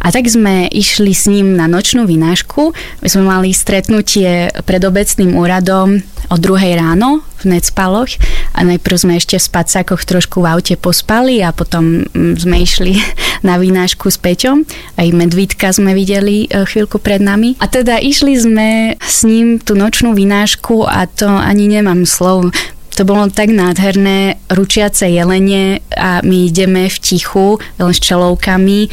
A 0.04 0.12
tak 0.12 0.28
sme 0.28 0.68
išli 0.68 1.16
s 1.16 1.24
ním 1.24 1.56
na 1.56 1.64
nočnú 1.64 2.04
vynášku. 2.04 2.76
My 3.00 3.08
sme 3.08 3.24
mali 3.24 3.56
stretnutie 3.56 4.52
pred 4.68 4.82
obecným 4.84 5.32
úradom 5.32 6.04
o 6.28 6.36
druhej 6.36 6.76
ráno 6.76 7.24
v 7.40 7.56
Necpaloch 7.56 8.12
a 8.52 8.60
najprv 8.66 8.96
sme 8.98 9.14
ešte 9.16 9.40
v 9.40 9.46
spacákoch 9.48 10.02
trošku 10.04 10.44
v 10.44 10.52
aute 10.52 10.74
pospali 10.76 11.40
a 11.40 11.54
potom 11.54 12.04
mm, 12.04 12.42
sme 12.42 12.60
išli 12.60 13.00
na 13.48 13.56
vynášku 13.56 14.12
s 14.12 14.20
Peťom. 14.20 14.68
Aj 15.00 15.08
medvídka 15.16 15.72
sme 15.72 15.96
videli 15.96 16.44
e, 16.44 16.66
chvíľku 16.68 17.00
pred 17.00 17.24
nami. 17.24 17.56
A 17.62 17.70
teda 17.70 18.02
išli 18.02 18.36
sme 18.36 18.98
s 19.00 19.24
ním 19.24 19.62
tú 19.62 19.78
nočnú 19.78 20.12
vynášku 20.12 20.84
a 20.84 21.08
to 21.08 21.30
ani 21.30 21.72
nemám 21.72 22.04
slov. 22.04 22.52
To 22.96 23.04
bolo 23.04 23.28
tak 23.28 23.52
nádherné, 23.52 24.40
ručiace 24.48 25.04
jelenie 25.12 25.84
a 25.92 26.24
my 26.24 26.48
ideme 26.48 26.88
v 26.88 26.96
tichu, 26.96 27.60
len 27.76 27.92
s 27.92 28.00
čelovkami, 28.00 28.88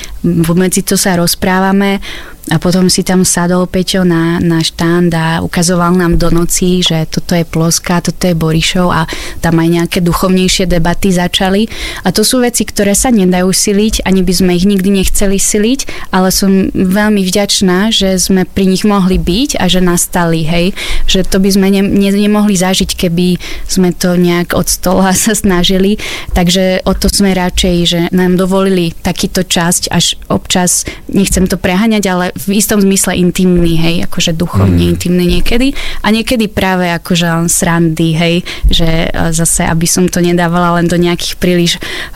medzi 0.52 0.84
to 0.84 1.00
sa 1.00 1.16
rozprávame 1.16 2.04
a 2.52 2.60
potom 2.60 2.92
si 2.92 3.08
tam 3.08 3.24
sadol 3.24 3.72
Peťo 3.72 4.04
na, 4.04 4.36
na 4.44 4.60
štand 4.60 5.08
a 5.16 5.28
ukazoval 5.40 5.96
nám 5.96 6.20
do 6.20 6.28
noci, 6.28 6.84
že 6.84 7.08
toto 7.08 7.40
je 7.40 7.48
Ploska, 7.48 8.04
toto 8.04 8.28
je 8.28 8.36
Borišov 8.36 8.92
a 8.92 9.08
tam 9.40 9.64
aj 9.64 9.70
nejaké 9.72 10.00
duchovnejšie 10.04 10.68
debaty 10.68 11.16
začali. 11.16 11.72
A 12.04 12.12
to 12.12 12.28
sú 12.28 12.44
veci, 12.44 12.68
ktoré 12.68 13.00
sa 13.00 13.16
nedajú 13.16 13.48
siliť, 13.48 14.04
ani 14.04 14.28
by 14.28 14.34
sme 14.36 14.52
ich 14.60 14.68
nikdy 14.68 14.92
nechceli 14.92 15.40
siliť, 15.40 16.12
ale 16.12 16.36
som 16.36 16.68
veľmi 16.76 17.24
vďačná, 17.24 17.96
že 17.96 18.20
sme 18.20 18.44
pri 18.44 18.68
nich 18.68 18.84
mohli 18.84 19.16
byť 19.16 19.64
a 19.64 19.72
že 19.72 19.80
nastali, 19.80 20.44
hej. 20.44 20.76
Že 21.08 21.20
to 21.32 21.38
by 21.40 21.48
sme 21.48 21.68
ne, 21.72 21.80
ne, 21.80 22.12
nemohli 22.12 22.60
zažiť, 22.60 22.92
keby 22.92 23.40
sme 23.72 23.96
to 23.96 24.20
nejak 24.20 24.52
od 24.52 24.68
stola 24.68 25.16
sa 25.24 25.32
snažili. 25.32 25.96
Takže 26.36 26.84
o 26.84 26.92
to 26.92 27.08
sme 27.08 27.32
radšej, 27.32 27.76
že 27.88 28.00
nám 28.12 28.36
dovolili 28.36 28.92
takýto 29.00 29.48
časť, 29.48 29.96
až 29.96 30.20
občas, 30.28 30.84
nechcem 31.08 31.48
to 31.48 31.56
preháňať, 31.56 32.04
ale 32.12 32.26
v 32.34 32.58
istom 32.58 32.82
zmysle 32.82 33.14
intimný, 33.18 33.78
hej, 33.78 33.96
akože 34.10 34.34
duchovne 34.34 34.82
mm. 34.82 34.92
intimný 34.98 35.26
niekedy 35.40 35.72
a 36.02 36.08
niekedy 36.10 36.50
práve 36.50 36.90
akože 36.90 37.26
len 37.30 37.48
srandy, 37.48 38.18
hej, 38.18 38.36
že 38.68 39.08
e, 39.08 39.10
zase, 39.32 39.64
aby 39.70 39.86
som 39.86 40.10
to 40.10 40.20
nedávala 40.20 40.82
len 40.82 40.90
do 40.90 40.98
nejakých 40.98 41.36
príliš 41.38 41.74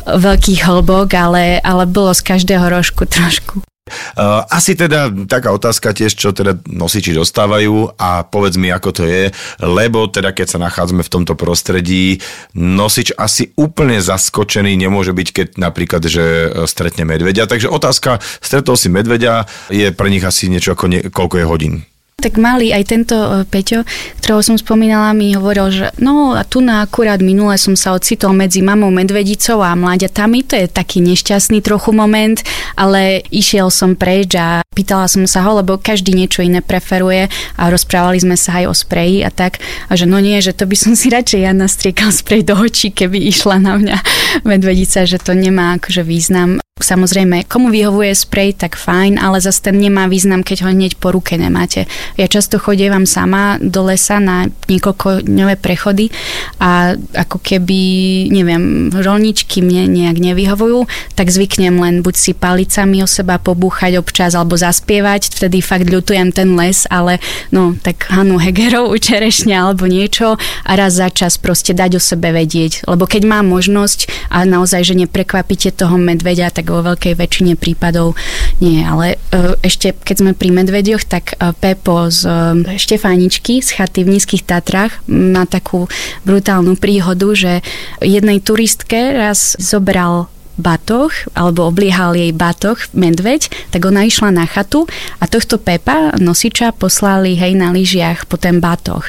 veľkých 0.10 0.66
hlbok, 0.66 1.14
ale, 1.14 1.62
ale 1.62 1.86
bolo 1.86 2.12
z 2.18 2.22
každého 2.26 2.66
rožku 2.68 3.06
trošku. 3.06 3.62
Uh, 3.88 4.44
asi 4.52 4.78
teda 4.78 5.10
taká 5.26 5.52
otázka 5.56 5.96
tiež, 5.96 6.14
čo 6.14 6.36
teda 6.36 6.60
nosiči 6.68 7.16
dostávajú 7.16 7.98
a 7.98 8.28
povedz 8.28 8.60
mi, 8.60 8.70
ako 8.70 8.90
to 8.94 9.04
je, 9.08 9.32
lebo 9.64 10.06
teda 10.12 10.32
keď 10.36 10.48
sa 10.58 10.60
nachádzame 10.62 11.02
v 11.02 11.14
tomto 11.14 11.34
prostredí, 11.34 12.20
nosič 12.54 13.16
asi 13.16 13.52
úplne 13.58 13.98
zaskočený 13.98 14.78
nemôže 14.78 15.12
byť, 15.16 15.28
keď 15.34 15.48
napríklad, 15.58 16.02
že 16.06 16.24
e, 16.24 16.48
stretne 16.70 17.04
medvedia. 17.08 17.50
Takže 17.50 17.72
otázka, 17.72 18.20
stretol 18.40 18.78
si 18.78 18.92
medvedia, 18.92 19.50
je 19.72 19.90
pre 19.92 20.12
nich 20.12 20.24
asi 20.24 20.52
niečo 20.52 20.78
ako 20.78 20.86
nie, 20.88 21.02
koľko 21.10 21.36
je 21.42 21.46
hodín. 21.46 21.76
Tak 22.18 22.42
mali 22.42 22.74
aj 22.74 22.84
tento 22.90 23.14
e, 23.14 23.46
Peťo, 23.46 23.86
ktorého 24.18 24.42
som 24.42 24.58
spomínala, 24.58 25.14
mi 25.14 25.38
hovoril, 25.38 25.70
že 25.70 25.86
no 26.02 26.34
a 26.34 26.42
tu 26.42 26.66
na 26.66 26.82
akurát 26.82 27.22
minule 27.22 27.54
som 27.62 27.78
sa 27.78 27.94
ocitol 27.94 28.34
medzi 28.34 28.66
mamou 28.66 28.90
medvedicou 28.90 29.62
a 29.62 29.78
mláďatami, 29.78 30.42
to 30.42 30.58
je 30.58 30.66
taký 30.66 30.98
nešťastný 31.06 31.62
trochu 31.62 31.94
moment, 31.94 32.42
ale 32.74 33.22
išiel 33.30 33.70
som 33.70 33.94
preč 33.94 34.34
a 34.34 34.66
pýtala 34.74 35.06
som 35.06 35.30
sa 35.30 35.46
ho, 35.46 35.62
lebo 35.62 35.78
každý 35.78 36.18
niečo 36.18 36.42
iné 36.42 36.66
preferuje 36.66 37.30
a 37.54 37.70
rozprávali 37.70 38.18
sme 38.18 38.34
sa 38.34 38.60
aj 38.60 38.66
o 38.66 38.74
spreji 38.74 39.22
a 39.22 39.30
tak, 39.30 39.62
a 39.86 39.94
že 39.94 40.10
no 40.10 40.18
nie, 40.18 40.42
že 40.42 40.58
to 40.58 40.66
by 40.66 40.74
som 40.74 40.98
si 40.98 41.14
radšej 41.14 41.46
ja 41.46 41.54
nastriekal 41.54 42.10
sprej 42.10 42.50
do 42.50 42.58
očí, 42.58 42.90
keby 42.90 43.30
išla 43.30 43.62
na 43.62 43.78
mňa 43.78 43.98
medvedica, 44.42 45.06
že 45.06 45.22
to 45.22 45.38
nemá 45.38 45.78
akože 45.78 46.02
význam. 46.02 46.58
Samozrejme, 46.78 47.50
komu 47.50 47.74
vyhovuje 47.74 48.14
sprej, 48.14 48.62
tak 48.62 48.78
fajn, 48.78 49.18
ale 49.18 49.42
zase 49.42 49.66
ten 49.66 49.82
nemá 49.82 50.06
význam, 50.06 50.46
keď 50.46 50.66
ho 50.66 50.70
hneď 50.70 51.02
po 51.02 51.10
ruke 51.10 51.34
nemáte. 51.34 51.90
Ja 52.22 52.30
často 52.30 52.62
chodievam 52.62 53.10
sama 53.10 53.58
do 53.58 53.90
lesa 53.90 54.22
na 54.22 54.46
niekoľko 54.70 55.26
dňové 55.26 55.58
prechody 55.58 56.14
a 56.62 56.94
ako 57.18 57.42
keby, 57.42 57.82
neviem, 58.30 58.94
rolničky 58.94 59.66
mne 59.66 59.90
nejak 59.90 60.22
nevyhovujú, 60.22 60.86
tak 61.18 61.34
zvyknem 61.34 61.82
len 61.82 62.06
buď 62.06 62.16
si 62.16 62.32
palicami 62.38 63.02
o 63.02 63.10
seba 63.10 63.42
pobúchať 63.42 63.98
občas 63.98 64.38
alebo 64.38 64.54
zaspievať, 64.54 65.34
vtedy 65.34 65.66
fakt 65.66 65.90
ľutujem 65.90 66.30
ten 66.30 66.54
les, 66.54 66.86
ale 66.94 67.18
no, 67.50 67.74
tak 67.82 68.06
Hanu 68.14 68.38
Hegerov, 68.38 68.94
čerešňa 69.02 69.58
alebo 69.66 69.90
niečo 69.90 70.38
a 70.38 70.72
raz 70.78 71.02
za 71.02 71.10
čas 71.10 71.42
proste 71.42 71.74
dať 71.74 71.98
o 71.98 72.02
sebe 72.02 72.30
vedieť. 72.30 72.86
Lebo 72.86 73.10
keď 73.10 73.26
mám 73.26 73.50
možnosť 73.50 74.30
a 74.30 74.46
naozaj, 74.46 74.94
že 74.94 75.00
neprekvapíte 75.00 75.74
toho 75.74 75.98
medveďa, 75.98 76.54
tak 76.54 76.67
tak 76.68 76.76
vo 76.76 76.84
veľkej 76.84 77.16
väčšine 77.16 77.56
prípadov 77.56 78.20
nie. 78.60 78.84
Ale 78.84 79.16
e, 79.32 79.56
ešte 79.64 79.96
keď 79.96 80.16
sme 80.20 80.32
pri 80.36 80.52
medvedioch, 80.52 81.08
tak 81.08 81.40
e, 81.40 81.56
Pepo 81.56 82.12
z 82.12 82.28
e, 82.28 82.76
Štefáničky 82.76 83.64
z 83.64 83.72
chaty 83.72 84.04
v 84.04 84.20
Nízkych 84.20 84.44
Tatrách 84.44 85.00
má 85.08 85.48
takú 85.48 85.88
brutálnu 86.28 86.76
príhodu, 86.76 87.32
že 87.32 87.64
jednej 88.04 88.44
turistke 88.44 89.16
raz 89.16 89.56
zobral 89.56 90.28
batoh, 90.58 91.14
alebo 91.38 91.70
obliehal 91.70 92.18
jej 92.18 92.34
batoh 92.34 92.78
medveď, 92.94 93.50
tak 93.70 93.86
ona 93.86 94.04
išla 94.04 94.34
na 94.34 94.46
chatu 94.50 94.90
a 95.22 95.30
tohto 95.30 95.62
Pepa, 95.62 96.18
nosiča, 96.18 96.74
poslali 96.74 97.38
hej 97.38 97.54
na 97.54 97.70
lyžiach 97.72 98.26
po 98.26 98.36
ten 98.36 98.58
batoh. 98.58 99.06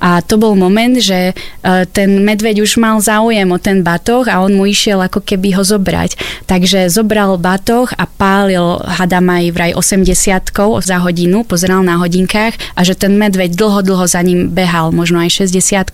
A 0.00 0.20
to 0.20 0.36
bol 0.36 0.52
moment, 0.56 0.96
že 1.00 1.32
e, 1.32 1.34
ten 1.88 2.20
medveď 2.24 2.60
už 2.60 2.76
mal 2.76 3.00
záujem 3.00 3.48
o 3.48 3.58
ten 3.60 3.80
batoh 3.80 4.28
a 4.28 4.44
on 4.44 4.52
mu 4.56 4.68
išiel 4.68 5.00
ako 5.00 5.24
keby 5.24 5.56
ho 5.56 5.62
zobrať. 5.64 6.16
Takže 6.44 6.92
zobral 6.92 7.36
batoh 7.40 7.88
a 7.96 8.04
pálil 8.04 8.80
hadam 8.84 9.28
aj 9.32 9.44
vraj 9.52 9.72
80 9.72 10.52
za 10.84 10.96
hodinu, 11.00 11.44
pozeral 11.44 11.80
na 11.84 11.96
hodinkách 12.00 12.56
a 12.76 12.80
že 12.84 12.96
ten 12.96 13.16
medveď 13.16 13.56
dlho, 13.56 13.80
dlho 13.84 14.04
za 14.08 14.20
ním 14.20 14.52
behal, 14.52 14.92
možno 14.92 15.20
aj 15.20 15.44
60 15.48 15.92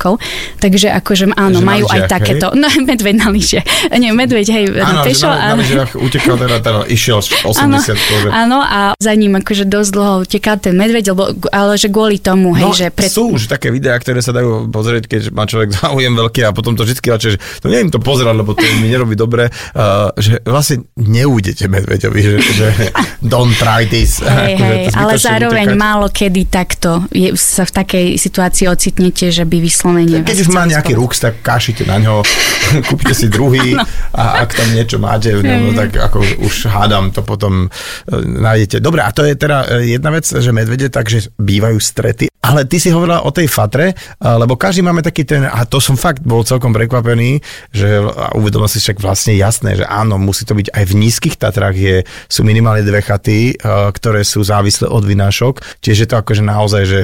Takže 0.58 0.88
akože 1.02 1.34
áno, 1.34 1.62
že 1.62 1.66
majú 1.66 1.84
aj 1.90 2.10
takéto. 2.10 2.50
Hej? 2.50 2.58
No, 2.62 2.70
medveď 2.70 3.14
na 3.18 3.26
lyže. 3.34 3.58
Nie, 3.90 4.14
medveď, 4.14 4.46
hej, 4.54 4.64
áno, 4.92 5.04
pešo. 5.08 5.28
Na, 5.28 5.52
na 5.52 5.54
lyžiach 5.56 5.90
utekal 5.96 6.36
teda, 6.36 6.56
teda 6.60 6.80
išiel 6.88 7.18
80 7.18 7.56
áno, 7.56 7.76
že... 7.80 8.28
áno, 8.28 8.58
a 8.60 8.78
za 9.00 9.12
ním 9.16 9.40
akože 9.40 9.64
dosť 9.64 9.90
dlho 9.90 10.14
utekal 10.28 10.56
ten 10.60 10.76
medveď, 10.76 11.16
lebo, 11.16 11.32
ale 11.48 11.80
že 11.80 11.88
kvôli 11.88 12.20
tomu, 12.20 12.52
hej, 12.52 12.68
no, 12.68 12.76
že... 12.76 12.92
Pred... 12.92 13.08
sú 13.08 13.34
už 13.34 13.48
také 13.48 13.72
videá, 13.72 13.96
ktoré 13.96 14.20
sa 14.20 14.36
dajú 14.36 14.68
pozrieť, 14.68 15.08
keď 15.08 15.20
má 15.32 15.48
človek 15.48 15.74
záujem 15.80 16.12
veľký 16.12 16.40
a 16.46 16.50
potom 16.52 16.76
to 16.76 16.84
vždy 16.84 17.00
radšej, 17.02 17.30
že 17.34 17.38
to 17.60 17.66
neviem 17.72 17.90
to 17.90 17.98
pozerať, 17.98 18.34
lebo 18.36 18.52
to 18.52 18.62
mi 18.80 18.92
nerobí 18.92 19.16
dobre, 19.16 19.48
uh, 19.48 20.12
že 20.14 20.40
vlastne 20.44 20.86
neújdete 21.00 21.66
medveďovi, 21.66 22.20
že, 22.20 22.36
že 22.54 22.66
don't 23.32 23.56
try 23.56 23.88
this. 23.88 24.20
Hej, 24.22 24.54
hej, 24.60 24.80
ale 24.94 25.16
zároveň 25.18 25.72
utekať. 25.72 25.80
málo 25.80 26.06
kedy 26.12 26.42
takto 26.48 27.06
je, 27.10 27.34
sa 27.34 27.64
v 27.64 27.72
takej 27.72 28.06
situácii 28.20 28.66
ocitnete, 28.68 29.32
že 29.32 29.44
by 29.48 29.56
vyslovene... 29.58 30.22
Keď 30.22 30.38
už 30.46 30.50
má 30.52 30.68
nejaký 30.68 30.94
rux, 30.94 31.18
tak 31.18 31.40
kašite 31.40 31.88
na 31.88 31.98
ňo, 31.98 32.22
kúpite 32.88 33.14
si 33.16 33.26
druhý 33.32 33.74
no. 33.76 33.84
a 34.14 34.44
ak 34.44 34.54
tam 34.54 34.68
niečo 34.82 34.98
máte 34.98 35.30
v 35.30 35.46
ňom, 35.46 35.60
no, 35.62 35.70
tak 35.78 35.94
ako 35.94 36.42
už 36.42 36.66
hádam, 36.66 37.14
to 37.14 37.22
potom 37.22 37.66
e, 37.66 38.18
nájdete. 38.18 38.82
Dobre, 38.82 39.06
a 39.06 39.14
to 39.14 39.22
je 39.22 39.38
teda 39.38 39.78
e, 39.78 39.94
jedna 39.94 40.10
vec, 40.10 40.26
že 40.26 40.50
medvede 40.50 40.90
takže 40.90 41.30
bývajú 41.38 41.78
strety, 41.78 42.26
ale 42.42 42.66
ty 42.66 42.82
si 42.82 42.90
hovorila 42.90 43.22
o 43.22 43.30
tej 43.30 43.46
fatre, 43.46 43.94
lebo 44.18 44.58
každý 44.58 44.82
máme 44.82 44.98
taký 44.98 45.22
ten, 45.22 45.46
a 45.46 45.62
to 45.62 45.78
som 45.78 45.94
fakt 45.94 46.26
bol 46.26 46.42
celkom 46.42 46.74
prekvapený, 46.74 47.38
že 47.70 48.02
uvedomil 48.34 48.66
si 48.66 48.82
však 48.82 48.98
vlastne 48.98 49.38
jasné, 49.38 49.78
že 49.78 49.86
áno, 49.86 50.18
musí 50.18 50.42
to 50.42 50.58
byť 50.58 50.74
aj 50.74 50.84
v 50.90 50.94
nízkych 50.98 51.38
Tatrách 51.38 51.76
je, 51.78 51.96
sú 52.26 52.42
minimálne 52.42 52.82
dve 52.82 52.98
chaty, 52.98 53.54
ktoré 53.94 54.26
sú 54.26 54.42
závislé 54.42 54.90
od 54.90 55.06
vynášok, 55.06 55.62
tiež 55.78 56.02
je 56.02 56.08
to 56.10 56.18
akože 56.18 56.42
naozaj, 56.42 56.82
že 56.82 57.00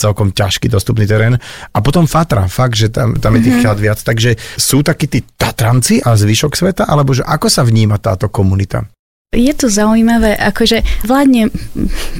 celkom 0.00 0.32
ťažký 0.32 0.72
dostupný 0.72 1.04
terén. 1.04 1.36
A 1.74 1.78
potom 1.84 2.08
Fatra, 2.08 2.48
fakt, 2.48 2.78
že 2.78 2.88
tam, 2.88 3.12
tam 3.20 3.36
je 3.36 3.44
tých 3.44 3.60
mm-hmm. 3.60 3.68
chat 3.68 3.78
viac. 3.82 3.98
Takže 4.00 4.30
sú 4.56 4.80
takí 4.80 5.10
tí 5.10 5.20
Tatranci 5.20 6.00
a 6.00 6.16
zvyšok 6.16 6.56
sveta, 6.56 6.88
alebo 6.88 7.12
že 7.18 7.26
ako 7.26 7.50
sa 7.50 7.66
vníma 7.66 7.98
táto 7.98 8.30
komunita? 8.30 8.86
Je 9.28 9.52
to 9.52 9.68
zaujímavé, 9.68 10.40
akože 10.40 11.04
vládne 11.04 11.52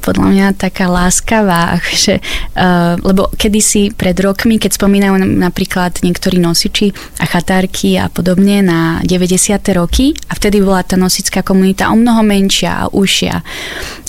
podľa 0.04 0.28
mňa 0.28 0.46
taká 0.60 0.92
láskavá, 0.92 1.80
akože, 1.80 2.20
uh, 2.20 3.00
lebo 3.00 3.32
kedysi 3.32 3.96
pred 3.96 4.12
rokmi, 4.20 4.60
keď 4.60 4.76
spomínajú 4.76 5.16
napríklad 5.40 6.04
niektorí 6.04 6.36
nosiči 6.36 6.92
a 7.16 7.24
chatárky 7.24 7.96
a 7.96 8.12
podobne 8.12 8.60
na 8.60 9.00
90. 9.08 9.40
roky 9.72 10.12
a 10.28 10.36
vtedy 10.36 10.60
bola 10.60 10.84
tá 10.84 11.00
nosická 11.00 11.40
komunita 11.40 11.88
o 11.88 11.96
mnoho 11.96 12.20
menšia 12.20 12.76
a 12.76 12.92
užšia. 12.92 13.40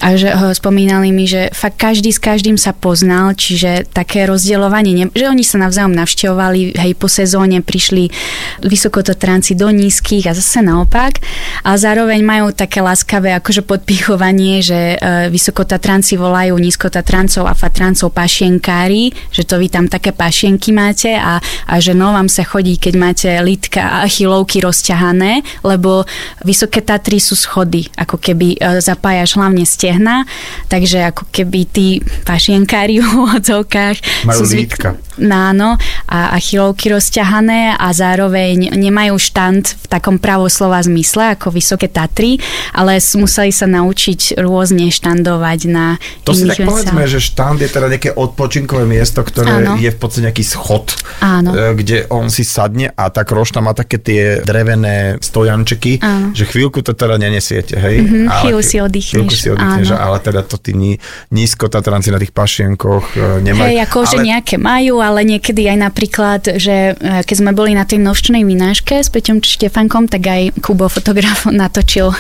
A 0.04 0.20
že 0.20 0.36
uh, 0.36 0.52
spomínali 0.52 1.16
mi, 1.16 1.24
že 1.24 1.56
fakt 1.56 1.80
každý 1.80 2.12
s 2.12 2.20
každým 2.20 2.60
sa 2.60 2.76
poznal, 2.76 3.32
čiže 3.32 3.88
také 3.96 4.28
rozdielovanie, 4.28 5.08
že 5.16 5.24
oni 5.24 5.48
sa 5.48 5.56
navzájom 5.56 5.96
navštevovali, 5.96 6.76
hej, 6.76 7.00
po 7.00 7.08
sezóne 7.08 7.64
prišli 7.64 8.12
vysokotatranci 8.60 9.56
do 9.56 9.72
nízkych 9.72 10.28
a 10.28 10.36
zase 10.36 10.60
naopak, 10.60 11.24
a 11.64 11.80
zároveň 11.80 12.20
majú 12.28 12.52
také 12.52 12.89
láskavé 12.90 13.38
akože 13.38 13.62
podpichovanie, 13.62 14.66
že 14.66 14.98
uh, 14.98 15.30
vysokotatranci 15.30 16.18
volajú 16.18 16.58
nízkotatrancov 16.58 17.46
a 17.46 17.54
fatrancov 17.54 18.10
pašienkári, 18.10 19.14
že 19.30 19.46
to 19.46 19.62
vy 19.62 19.70
tam 19.70 19.86
také 19.86 20.10
pašienky 20.10 20.74
máte 20.74 21.14
a, 21.14 21.38
a 21.70 21.74
že 21.78 21.94
no 21.94 22.10
vám 22.10 22.26
sa 22.26 22.42
chodí, 22.42 22.82
keď 22.82 22.94
máte 22.98 23.30
lítka 23.46 24.02
a 24.02 24.10
chylovky 24.10 24.66
rozťahané, 24.66 25.46
lebo 25.62 26.04
vysoké 26.42 26.82
Tatry 26.82 27.22
sú 27.22 27.38
schody, 27.38 27.86
ako 27.94 28.18
keby 28.18 28.58
uh, 28.58 28.82
zapájaš 28.82 29.38
hlavne 29.38 29.64
stehna, 29.64 30.26
takže 30.66 31.14
ako 31.14 31.30
keby 31.30 31.70
tí 31.70 31.88
pašienkári 32.26 33.00
v 33.00 33.08
odzovkách 33.38 34.26
Majú 34.26 34.42
sú 34.42 34.58
lítka. 34.58 34.98
Áno, 35.20 35.76
a, 36.08 36.32
a 36.32 36.38
chylovky 36.40 36.88
rozťahané 36.96 37.76
a 37.76 37.92
zároveň 37.92 38.72
nemajú 38.72 39.20
štand 39.20 39.84
v 39.84 39.86
takom 39.92 40.16
pravoslova 40.16 40.80
zmysle 40.80 41.36
ako 41.36 41.52
Vysoké 41.52 41.92
Tatry, 41.92 42.40
ale 42.80 43.04
museli 43.20 43.52
sa 43.52 43.68
naučiť 43.68 44.40
rôzne 44.40 44.88
štandovať 44.88 45.60
na 45.68 46.00
To 46.24 46.32
si 46.32 46.48
tak 46.48 46.64
povedzme, 46.64 47.04
že 47.04 47.20
štand 47.20 47.60
je 47.60 47.68
teda 47.68 47.92
nejaké 47.92 48.16
odpočinkové 48.16 48.88
miesto, 48.88 49.20
ktoré 49.20 49.68
Áno. 49.68 49.76
je 49.76 49.92
v 49.92 49.98
podstate 50.00 50.32
nejaký 50.32 50.46
schod, 50.48 50.96
Áno. 51.20 51.52
e, 51.52 51.76
kde 51.76 52.08
on 52.08 52.32
si 52.32 52.48
sadne 52.48 52.96
a 52.96 53.12
tá 53.12 53.28
krošta 53.28 53.60
má 53.60 53.76
také 53.76 54.00
tie 54.00 54.24
drevené 54.48 55.20
stojančeky, 55.20 56.00
Áno. 56.00 56.32
že 56.32 56.48
chvíľku 56.48 56.80
to 56.80 56.96
teda 56.96 57.20
nenesiete, 57.20 57.76
hej? 57.76 58.00
Mhm, 58.00 58.32
Ale 58.32 58.40
chvíľu 58.48 58.62
si 58.64 58.78
oddychneš, 58.80 59.16
Chvíľku 59.20 59.36
si 59.36 59.48
oddychneš, 59.52 59.90
áno. 59.92 60.00
ale 60.00 60.18
teda 60.24 60.42
to 60.48 60.56
tí 60.56 60.72
ní, 60.72 60.96
nízkotatranci 61.36 62.16
na 62.16 62.20
tých 62.24 62.32
pašienkoch 62.32 63.06
e, 63.20 63.44
nemajú. 63.44 63.68
Hej, 63.68 63.78
akože 63.92 64.18
ale... 64.24 64.26
nejaké 64.32 64.56
majú, 64.56 65.04
ale 65.04 65.28
niekedy 65.28 65.68
aj 65.68 65.78
napríklad, 65.84 66.42
že 66.56 66.96
e, 66.96 67.24
keď 67.28 67.36
sme 67.36 67.52
boli 67.52 67.76
na 67.76 67.84
tej 67.84 68.00
nočnej 68.00 68.48
vynáške 68.48 69.04
s 69.04 69.12
Peťom 69.12 69.44
Štefankom, 69.44 70.08
tak 70.08 70.24
aj 70.24 70.42
Kubo 70.64 70.88
fotograf 70.88 71.50
natočil 71.62 72.16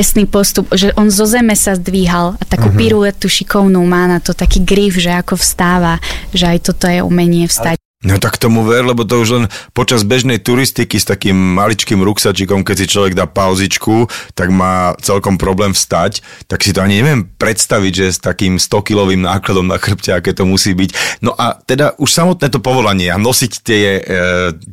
presný 0.00 0.24
postup, 0.24 0.72
že 0.72 0.96
on 0.96 1.12
zo 1.12 1.28
zeme 1.28 1.52
sa 1.52 1.76
zdvíhal 1.76 2.40
a 2.40 2.44
takú 2.48 2.72
uh-huh. 2.72 2.80
piruetu 2.80 3.28
šikovnú 3.28 3.84
má 3.84 4.08
na 4.08 4.16
to 4.16 4.32
taký 4.32 4.64
grif, 4.64 4.96
že 4.96 5.12
ako 5.12 5.36
vstáva, 5.36 6.00
že 6.32 6.48
aj 6.48 6.72
toto 6.72 6.88
je 6.88 7.04
umenie 7.04 7.44
vstať. 7.44 7.76
No 8.00 8.16
tak 8.16 8.40
tomu 8.40 8.64
ver, 8.64 8.80
lebo 8.80 9.04
to 9.04 9.20
už 9.20 9.28
len 9.28 9.44
počas 9.76 10.08
bežnej 10.08 10.40
turistiky 10.40 10.96
s 10.96 11.04
takým 11.04 11.36
maličkým 11.36 12.00
ruksačikom, 12.00 12.64
keď 12.64 12.76
si 12.80 12.86
človek 12.96 13.12
dá 13.12 13.28
pauzičku, 13.28 14.08
tak 14.32 14.48
má 14.48 14.96
celkom 15.04 15.36
problém 15.36 15.76
vstať, 15.76 16.24
tak 16.48 16.64
si 16.64 16.72
to 16.72 16.80
ani 16.80 17.04
neviem 17.04 17.28
predstaviť, 17.28 17.92
že 17.92 18.06
s 18.16 18.18
takým 18.24 18.56
100-kilovým 18.56 19.20
nákladom 19.20 19.68
na 19.68 19.76
chrbte, 19.76 20.16
aké 20.16 20.32
to 20.32 20.48
musí 20.48 20.72
byť. 20.72 21.20
No 21.20 21.36
a 21.36 21.60
teda 21.60 21.92
už 22.00 22.08
samotné 22.08 22.48
to 22.48 22.64
povolanie 22.64 23.12
a 23.12 23.20
nosiť 23.20 23.52
tie 23.60 23.84
e, 24.00 24.02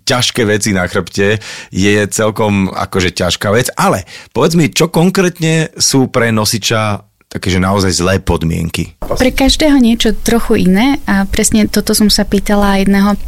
ťažké 0.07 0.47
veci 0.47 0.71
na 0.71 0.87
chrbte 0.87 1.43
je 1.75 1.95
celkom 2.07 2.71
akože 2.71 3.11
ťažká 3.11 3.51
vec, 3.51 3.67
ale 3.75 4.07
povedz 4.31 4.55
mi, 4.55 4.71
čo 4.71 4.87
konkrétne 4.87 5.75
sú 5.75 6.07
pre 6.07 6.31
nosiča 6.31 7.06
také, 7.27 7.51
že 7.51 7.59
naozaj 7.59 7.91
zlé 7.91 8.15
podmienky? 8.23 8.95
Pre 8.99 9.31
každého 9.31 9.77
niečo 9.77 10.15
trochu 10.15 10.67
iné 10.67 10.97
a 11.05 11.27
presne 11.27 11.67
toto 11.67 11.91
som 11.91 12.07
sa 12.07 12.23
pýtala 12.23 12.79
jedného 12.81 13.19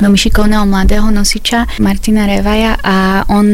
veľmi 0.00 0.16
šikovného 0.16 0.64
mladého 0.68 1.08
nosiča 1.12 1.80
Martina 1.82 2.28
Revaja 2.28 2.78
a 2.80 3.26
on 3.28 3.52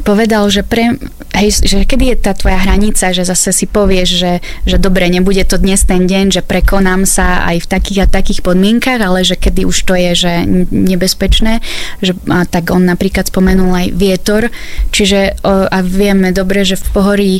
povedal, 0.00 0.48
že, 0.50 0.62
pre, 0.66 0.96
hej, 1.36 1.62
že 1.62 1.84
kedy 1.84 2.14
je 2.14 2.16
tá 2.18 2.32
tvoja 2.34 2.58
hranica, 2.58 3.14
že 3.14 3.22
zase 3.22 3.54
si 3.54 3.66
povieš, 3.68 4.08
že, 4.08 4.32
že 4.66 4.76
dobre, 4.76 5.06
nebude 5.12 5.42
to 5.44 5.60
dnes 5.60 5.84
ten 5.84 6.08
deň, 6.08 6.40
že 6.40 6.42
prekonám 6.42 7.04
sa 7.04 7.46
aj 7.48 7.64
v 7.64 7.70
takých 7.70 7.98
a 8.04 8.06
takých 8.10 8.40
podmienkach, 8.42 8.98
ale 8.98 9.22
že 9.22 9.38
kedy 9.38 9.64
už 9.68 9.78
to 9.84 9.94
je 9.94 10.10
že 10.18 10.32
nebezpečné, 10.72 11.60
že, 12.02 12.16
a 12.28 12.44
tak 12.48 12.74
on 12.74 12.84
napríklad 12.84 13.28
spomenul 13.28 13.70
aj 13.70 13.86
vietor, 13.94 14.42
čiže 14.90 15.38
a 15.46 15.78
vieme 15.84 16.34
dobre, 16.34 16.64
že 16.64 16.78
v 16.78 16.86
pohorí 16.90 17.34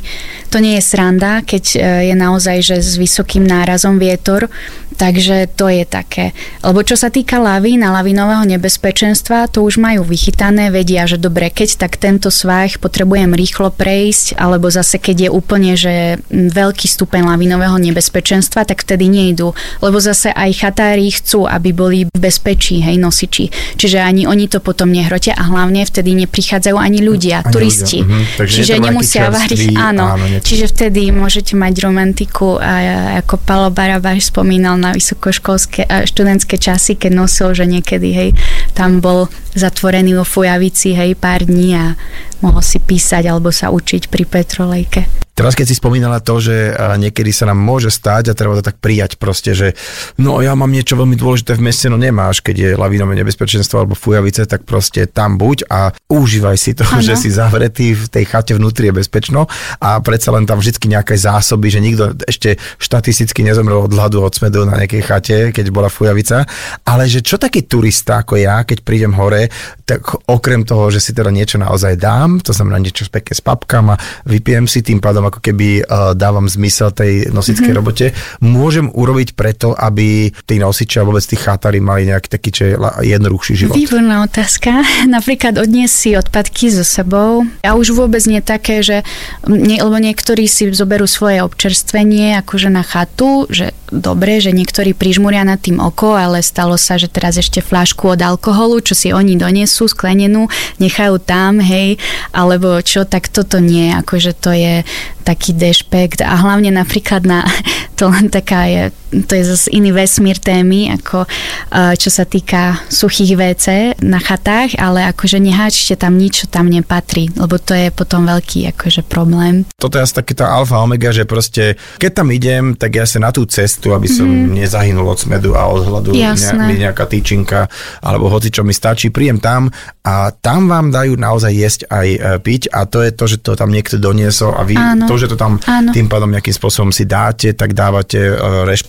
to 0.48 0.58
nie 0.62 0.80
je 0.80 0.84
sranda, 0.84 1.44
keď 1.44 1.64
e, 1.74 1.78
je 2.12 2.14
naozaj 2.16 2.56
že 2.64 2.76
s 2.80 2.96
vysokým 2.96 3.44
nárazom 3.44 4.00
vietor, 4.00 4.48
takže 4.96 5.46
to 5.54 5.70
je 5.70 5.84
také. 5.84 6.32
Lebo 6.64 6.82
čo 6.82 6.98
sa 6.98 7.12
týka 7.12 7.38
lavín 7.38 7.84
a 7.86 7.94
lavinového 7.94 8.42
nebezpečenstva, 8.48 9.52
to 9.52 9.62
už 9.62 9.78
majú 9.78 10.02
vychytané, 10.02 10.74
vedia, 10.74 11.06
že 11.06 11.20
dobre, 11.20 11.52
keď 11.52 11.86
tak 11.86 12.00
tento 12.00 12.32
svah 12.48 12.80
potrebujem 12.80 13.36
rýchlo 13.36 13.68
prejsť, 13.68 14.40
alebo 14.40 14.72
zase 14.72 14.96
keď 14.96 15.28
je 15.28 15.30
úplne, 15.30 15.76
že 15.76 16.16
veľký 16.32 16.88
stupeň 16.88 17.28
lavinového 17.28 17.76
nebezpečenstva, 17.76 18.64
tak 18.64 18.88
vtedy 18.88 19.12
nejdu. 19.12 19.52
Lebo 19.84 20.00
zase 20.00 20.32
aj 20.32 20.56
chatári 20.56 21.12
chcú, 21.12 21.44
aby 21.44 21.76
boli 21.76 21.98
v 22.08 22.16
bezpečí, 22.16 22.80
hej, 22.80 22.96
nosiči. 22.96 23.52
Čiže 23.76 24.00
ani 24.00 24.24
oni 24.24 24.48
to 24.48 24.64
potom 24.64 24.88
nehrotia 24.88 25.36
a 25.36 25.44
hlavne 25.44 25.84
vtedy 25.84 26.16
neprichádzajú 26.24 26.76
ani 26.80 27.04
ľudia, 27.04 27.44
Ani 27.44 27.52
turisti. 27.52 28.00
ľudia, 28.00 28.16
mhm. 28.16 28.24
Takže 28.40 28.56
Čiže 28.56 28.74
nemusia 28.80 29.24
variť. 29.28 29.60
Áno, 29.76 30.16
áno, 30.16 30.24
čiže 30.40 30.72
vtedy 30.72 31.12
môžete 31.12 31.52
mať 31.52 31.84
romantiku 31.84 32.56
a 32.56 32.72
ako 33.20 33.36
Palo 33.44 33.68
Barabáš 33.68 34.32
spomínal 34.32 34.80
na 34.80 34.96
vysokoškolské 34.96 35.84
a 35.84 36.08
študentské 36.08 36.56
časy, 36.56 36.96
keď 36.96 37.12
nosil, 37.12 37.52
že 37.52 37.68
niekedy, 37.68 38.08
hej, 38.16 38.30
tam 38.72 39.04
bol 39.04 39.28
zatvorený 39.52 40.14
vo 40.16 40.24
Fujavici, 40.24 40.94
hej, 40.94 41.18
pár 41.18 41.44
dní 41.44 41.74
a 41.74 41.98
mohol 42.40 42.62
si 42.62 42.78
písať 42.78 43.26
alebo 43.26 43.50
sa 43.50 43.70
učiť 43.70 44.10
pri 44.10 44.24
Petrolejke. 44.26 45.28
Teraz 45.38 45.54
keď 45.54 45.70
si 45.70 45.78
spomínala 45.78 46.18
to, 46.18 46.42
že 46.42 46.74
niekedy 46.98 47.30
sa 47.30 47.46
nám 47.46 47.62
môže 47.62 47.94
stať 47.94 48.34
a 48.34 48.34
treba 48.34 48.58
to 48.58 48.66
tak 48.66 48.82
prijať 48.82 49.22
proste, 49.22 49.54
že 49.54 49.78
no 50.18 50.42
ja 50.42 50.58
mám 50.58 50.66
niečo 50.66 50.98
veľmi 50.98 51.14
dôležité 51.14 51.54
v 51.54 51.62
meste, 51.62 51.86
no 51.86 51.94
nemáš, 51.94 52.42
keď 52.42 52.56
je 52.58 52.70
lavínové 52.74 53.14
nebezpečenstvo 53.22 53.78
alebo 53.78 53.94
fujavice, 53.94 54.50
tak 54.50 54.66
proste 54.66 55.06
tam 55.06 55.38
buď 55.38 55.70
a 55.70 55.94
užívaj 56.10 56.58
si 56.58 56.74
to, 56.74 56.82
Áno. 56.90 56.98
že 57.06 57.14
si 57.14 57.30
zavretý 57.30 57.94
v 57.94 58.10
tej 58.10 58.26
chate 58.26 58.58
vnútri 58.58 58.90
je 58.90 58.98
bezpečno 58.98 59.46
a 59.78 60.02
predsa 60.02 60.34
len 60.34 60.42
tam 60.42 60.58
vždy 60.58 60.74
nejaké 60.74 61.14
zásoby, 61.14 61.70
že 61.70 61.86
nikto 61.86 62.18
ešte 62.26 62.58
štatisticky 62.82 63.46
nezomrel 63.46 63.86
od 63.86 63.94
hladu, 63.94 64.18
od 64.18 64.34
smedu 64.34 64.66
na 64.66 64.82
nejakej 64.82 65.02
chate, 65.06 65.38
keď 65.54 65.70
bola 65.70 65.86
fujavica, 65.86 66.50
ale 66.82 67.06
že 67.06 67.22
čo 67.22 67.38
taký 67.38 67.62
turista 67.62 68.26
ako 68.26 68.42
ja, 68.42 68.66
keď 68.66 68.82
prídem 68.82 69.14
hore, 69.14 69.46
tak 69.86 70.02
okrem 70.26 70.66
toho, 70.66 70.90
že 70.90 70.98
si 70.98 71.14
teda 71.14 71.30
niečo 71.30 71.62
naozaj 71.62 71.94
dám, 71.94 72.27
to 72.44 72.52
znamená 72.52 72.76
niečo 72.76 73.08
pekne 73.08 73.32
s 73.32 73.40
papkám 73.40 73.96
a 73.96 74.00
vypijem 74.28 74.68
si, 74.68 74.84
tým 74.84 75.00
pádom 75.00 75.24
ako 75.24 75.40
keby 75.40 75.82
uh, 75.82 76.12
dávam 76.12 76.44
zmysel 76.44 76.92
tej 76.92 77.32
nosickej 77.32 77.72
mm-hmm. 77.72 77.80
robote, 77.80 78.06
môžem 78.44 78.92
urobiť 78.92 79.32
preto, 79.32 79.72
aby 79.72 80.28
tí 80.44 80.60
nosiči 80.60 81.00
a 81.00 81.06
vôbec 81.08 81.24
tí 81.24 81.40
chátari 81.40 81.80
mali 81.80 82.08
nejaký 82.12 82.28
taký 82.28 82.50
la- 82.76 83.00
jednoduchší 83.00 83.54
život. 83.64 83.74
Výborná 83.74 84.28
otázka. 84.28 84.84
Napríklad 85.16 85.56
odniesť 85.56 85.94
si 85.94 86.10
odpadky 86.14 86.68
so 86.68 86.84
sebou. 86.84 87.48
A 87.64 87.74
už 87.78 87.96
vôbec 87.96 88.20
nie 88.28 88.44
také, 88.44 88.84
že 88.84 89.06
nie, 89.48 89.80
lebo 89.80 89.96
niektorí 89.96 90.44
si 90.50 90.68
zoberú 90.74 91.08
svoje 91.08 91.40
občerstvenie 91.40 92.36
akože 92.44 92.68
na 92.68 92.84
chatu, 92.84 93.48
že 93.48 93.72
dobre, 93.88 94.40
že 94.40 94.52
niektorí 94.52 94.92
prižmúria 94.92 95.44
nad 95.44 95.60
tým 95.60 95.80
oko, 95.80 96.16
ale 96.16 96.44
stalo 96.44 96.76
sa, 96.76 97.00
že 97.00 97.08
teraz 97.08 97.40
ešte 97.40 97.64
flášku 97.64 98.16
od 98.16 98.20
alkoholu, 98.20 98.84
čo 98.84 98.92
si 98.92 99.08
oni 99.12 99.36
donesú 99.40 99.88
sklenenú, 99.88 100.48
nechajú 100.76 101.16
tam, 101.20 101.60
hej, 101.60 101.96
alebo 102.32 102.80
čo, 102.82 103.04
tak 103.04 103.28
toto 103.28 103.58
nie, 103.58 103.92
akože 103.94 104.32
to 104.38 104.50
je 104.54 104.82
taký 105.24 105.52
dešpekt. 105.52 106.24
A 106.24 106.38
hlavne 106.40 106.72
napríklad 106.72 107.26
na, 107.28 107.44
to 107.98 108.08
len 108.08 108.32
taká 108.32 108.68
je, 108.68 108.82
to 109.10 109.32
je 109.32 109.44
zase 109.44 109.66
iný 109.72 109.92
vesmír 109.96 110.36
témy, 110.36 110.92
ako 111.00 111.24
eh, 111.24 111.94
čo 111.96 112.10
sa 112.12 112.28
týka 112.28 112.84
suchých 112.92 113.34
WC 113.36 113.66
na 114.04 114.20
chatách, 114.20 114.76
ale 114.76 115.08
akože 115.08 115.40
neháčte 115.40 115.96
tam 115.96 116.20
nič, 116.20 116.44
čo 116.44 116.46
tam 116.46 116.68
nepatrí, 116.68 117.32
lebo 117.34 117.56
to 117.56 117.72
je 117.72 117.88
potom 117.92 118.28
veľký 118.28 118.70
akože 118.76 119.04
problém. 119.06 119.64
Toto 119.76 119.96
je 119.96 120.04
asi 120.04 120.14
taký 120.16 120.36
tá 120.36 120.52
alfa 120.52 120.80
omega, 120.80 121.10
že 121.10 121.24
proste 121.24 121.80
keď 121.96 122.10
tam 122.22 122.28
idem, 122.30 122.76
tak 122.76 122.94
ja 122.94 123.04
sa 123.08 123.18
na 123.18 123.32
tú 123.32 123.48
cestu, 123.48 123.96
aby 123.96 124.06
som 124.06 124.28
mm-hmm. 124.28 124.54
nezahynul 124.60 125.08
od 125.08 125.18
smedu 125.18 125.56
a 125.56 125.64
od 125.66 125.88
hladu, 125.88 126.12
Jasné. 126.12 126.68
mi 126.68 126.76
nejaká 126.78 127.08
tyčinka, 127.08 127.66
alebo 128.04 128.28
hoci 128.28 128.52
čo 128.52 128.62
mi 128.62 128.76
stačí, 128.76 129.08
príjem 129.08 129.40
tam 129.40 129.72
a 130.04 130.32
tam 130.32 130.68
vám 130.68 130.92
dajú 130.92 131.16
naozaj 131.16 131.52
jesť 131.52 131.80
aj 131.88 132.08
e, 132.08 132.18
piť 132.40 132.62
a 132.72 132.84
to 132.84 133.04
je 133.04 133.10
to, 133.12 133.24
že 133.28 133.36
to 133.44 133.52
tam 133.56 133.72
niekto 133.72 134.00
doniesol 134.00 134.56
a 134.56 134.64
vy 134.64 134.76
Áno. 134.76 135.04
to, 135.04 135.14
že 135.20 135.28
to 135.28 135.36
tam 135.36 135.60
Áno. 135.64 135.92
tým 135.92 136.08
pádom 136.08 136.32
nejakým 136.32 136.54
spôsobom 136.54 136.90
si 136.92 137.04
dáte, 137.04 137.52
tak 137.52 137.76
dávate 137.76 138.18
e, 138.18 138.34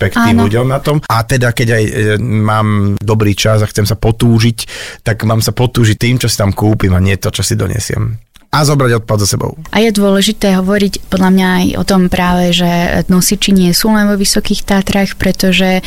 rešpekt 0.09 0.25
tým 0.25 0.37
Áno. 0.41 0.45
ľuďom 0.49 0.67
na 0.67 0.79
tom. 0.81 0.97
A 1.05 1.21
teda 1.23 1.53
keď 1.53 1.67
aj 1.77 1.83
e, 1.85 1.91
mám 2.19 2.97
dobrý 2.97 3.37
čas 3.37 3.61
a 3.61 3.69
chcem 3.69 3.85
sa 3.85 3.95
potúžiť, 3.95 4.57
tak 5.05 5.23
mám 5.23 5.39
sa 5.39 5.53
potúžiť 5.53 5.97
tým, 5.97 6.15
čo 6.17 6.27
si 6.27 6.35
tam 6.35 6.51
kúpim 6.51 6.91
a 6.97 6.99
nie 6.99 7.15
to, 7.21 7.29
čo 7.29 7.45
si 7.45 7.53
donesiem. 7.53 8.28
A 8.49 8.65
zobrať 8.65 9.05
odpad 9.05 9.21
so 9.21 9.29
sebou. 9.29 9.53
A 9.69 9.77
je 9.77 9.93
dôležité 9.93 10.57
hovoriť 10.57 11.05
podľa 11.05 11.29
mňa 11.37 11.47
aj 11.53 11.65
o 11.77 11.83
tom 11.85 12.09
práve, 12.09 12.49
že 12.49 13.05
nosiči 13.05 13.53
nie 13.53 13.69
sú 13.77 13.93
len 13.93 14.09
vo 14.09 14.17
Vysokých 14.17 14.65
Tátrach, 14.65 15.13
pretože 15.21 15.69
e, 15.77 15.81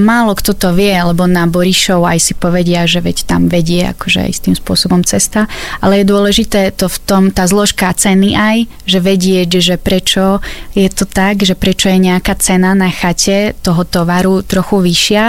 málo 0.00 0.32
kto 0.32 0.56
to 0.56 0.72
vie, 0.72 0.96
lebo 0.96 1.28
na 1.28 1.44
Borišov 1.44 2.08
aj 2.08 2.18
si 2.24 2.32
povedia, 2.32 2.88
že 2.88 3.04
veď 3.04 3.28
tam 3.28 3.52
vedie 3.52 3.84
akože 3.84 4.24
istým 4.32 4.56
spôsobom 4.56 5.04
cesta, 5.04 5.44
ale 5.84 6.00
je 6.00 6.08
dôležité 6.08 6.72
to 6.72 6.88
v 6.88 6.98
tom, 7.04 7.22
tá 7.28 7.44
zložka 7.44 7.92
ceny 7.92 8.32
aj, 8.32 8.56
že 8.88 8.98
vedieť, 9.04 9.60
že 9.60 9.76
prečo 9.76 10.40
je 10.72 10.88
to 10.88 11.04
tak, 11.04 11.44
že 11.44 11.52
prečo 11.52 11.92
je 11.92 12.00
nejaká 12.00 12.32
cena 12.40 12.72
na 12.72 12.88
chate 12.88 13.52
toho 13.60 13.84
tovaru 13.84 14.40
trochu 14.40 14.80
vyššia 14.80 15.24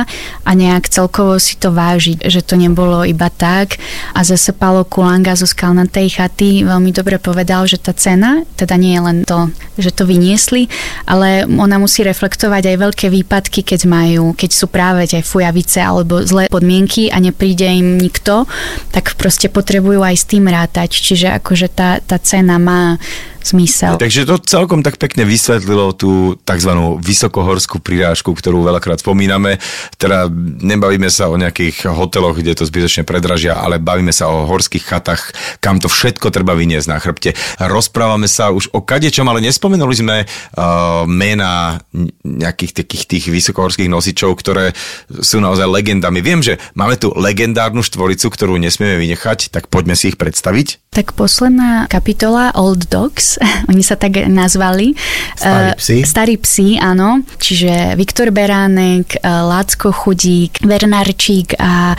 a 0.48 0.52
nejak 0.56 0.88
celkovo 0.88 1.36
si 1.36 1.60
to 1.60 1.76
vážiť, 1.76 2.32
že 2.32 2.40
to 2.40 2.56
nebolo 2.56 3.04
iba 3.04 3.28
tak 3.28 3.76
a 4.16 4.24
zase 4.24 4.56
Palo 4.56 4.88
Kulanga 4.88 5.36
zo 5.36 5.44
Skalnatej 5.44 6.08
chaty 6.16 6.61
veľmi 6.64 6.92
dobre 6.94 7.18
povedal, 7.18 7.66
že 7.66 7.82
tá 7.82 7.92
cena, 7.94 8.44
teda 8.58 8.78
nie 8.78 8.98
je 8.98 9.02
len 9.02 9.18
to, 9.26 9.50
že 9.78 9.92
to 9.94 10.04
vyniesli, 10.06 10.68
ale 11.06 11.46
ona 11.48 11.82
musí 11.82 12.06
reflektovať 12.06 12.72
aj 12.72 12.78
veľké 12.78 13.08
výpadky, 13.10 13.66
keď 13.66 13.88
majú, 13.88 14.34
keď 14.38 14.50
sú 14.52 14.66
práve 14.70 15.08
tie 15.10 15.26
fujavice 15.26 15.82
alebo 15.82 16.22
zlé 16.24 16.48
podmienky 16.52 17.10
a 17.10 17.18
nepríde 17.18 17.66
im 17.66 17.98
nikto, 17.98 18.46
tak 18.94 19.16
proste 19.18 19.48
potrebujú 19.48 20.02
aj 20.02 20.16
s 20.18 20.26
tým 20.30 20.48
rátať. 20.48 20.90
Čiže 20.92 21.28
akože 21.42 21.68
tá, 21.72 22.00
tá 22.02 22.18
cena 22.22 22.62
má 22.62 23.02
zmysel. 23.46 23.98
Takže 23.98 24.28
to 24.28 24.40
celkom 24.42 24.82
tak 24.82 24.98
pekne 24.98 25.26
vysvetlilo 25.26 25.94
tú 25.96 26.38
tzv. 26.42 26.72
vysokohorskú 27.02 27.82
prirážku, 27.82 28.34
ktorú 28.34 28.66
veľakrát 28.66 29.02
spomíname. 29.02 29.58
Teda 29.98 30.30
nebavíme 30.62 31.08
sa 31.08 31.30
o 31.30 31.40
nejakých 31.40 31.92
hoteloch, 31.92 32.38
kde 32.38 32.58
to 32.58 32.68
zbytočne 32.68 33.04
predražia, 33.08 33.58
ale 33.58 33.82
bavíme 33.82 34.12
sa 34.12 34.30
o 34.30 34.46
horských 34.48 34.86
chatách, 34.86 35.22
kam 35.64 35.78
to 35.82 35.88
všetko 35.88 36.34
treba 36.34 36.58
vyniesť 36.58 36.88
na 36.90 36.98
chrbte. 36.98 37.32
Rozprávame 37.60 38.28
sa 38.28 38.52
už 38.52 38.74
o 38.74 38.82
kadečom, 38.84 39.28
ale 39.30 39.44
nespomenuli 39.46 39.96
sme 39.96 40.18
uh, 40.26 41.04
mena 41.08 41.80
nejakých 42.24 42.84
takých 42.84 43.04
tých 43.08 43.26
vysokohorských 43.32 43.92
nosičov, 43.92 44.34
ktoré 44.40 44.76
sú 45.22 45.40
naozaj 45.40 45.68
legendami. 45.68 46.20
Viem, 46.20 46.42
že 46.42 46.58
máme 46.74 46.98
tu 46.98 47.14
legendárnu 47.14 47.86
štvoricu, 47.86 48.28
ktorú 48.32 48.58
nesmieme 48.58 48.98
vynechať, 48.98 49.54
tak 49.54 49.68
poďme 49.68 49.96
si 49.96 50.14
ich 50.14 50.18
predstaviť. 50.18 50.92
Tak 50.92 51.16
posledná 51.16 51.88
kapitola 51.88 52.52
Old 52.52 52.92
Dogs, 52.92 53.31
oni 53.72 53.84
sa 53.84 53.96
tak 53.96 54.28
nazvali. 54.28 54.96
Starí 55.38 55.72
psi. 55.78 55.98
Uh, 56.02 56.08
starí 56.08 56.36
psi, 56.40 56.68
áno. 56.82 57.22
Čiže 57.38 57.96
Viktor 58.00 58.34
Beránek, 58.34 59.20
uh, 59.22 59.46
Lácko 59.48 59.94
Chudík, 59.94 60.64
Vernarčík 60.66 61.56
a 61.60 61.94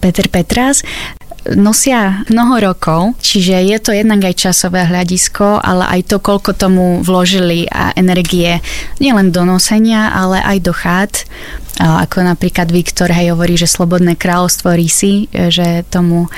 Peter 0.00 0.26
Petras 0.26 0.82
nosia 1.42 2.22
mnoho 2.30 2.70
rokov, 2.70 3.18
čiže 3.18 3.66
je 3.66 3.78
to 3.82 3.90
jednak 3.90 4.22
aj 4.22 4.46
časové 4.46 4.86
hľadisko, 4.86 5.58
ale 5.58 5.98
aj 5.98 6.14
to, 6.14 6.16
koľko 6.22 6.54
tomu 6.54 7.02
vložili 7.02 7.66
a 7.66 7.90
energie 7.98 8.62
nielen 9.02 9.34
do 9.34 9.42
nosenia, 9.42 10.14
ale 10.14 10.38
aj 10.38 10.58
do 10.62 10.70
chát 10.70 11.12
ako 11.80 12.20
napríklad 12.20 12.68
Viktor 12.68 13.08
hej 13.08 13.32
hovorí, 13.32 13.56
že 13.56 13.64
slobodné 13.64 14.14
kráľovstvo 14.20 14.76
rysy, 14.76 15.32
že 15.32 15.88
tomu 15.88 16.28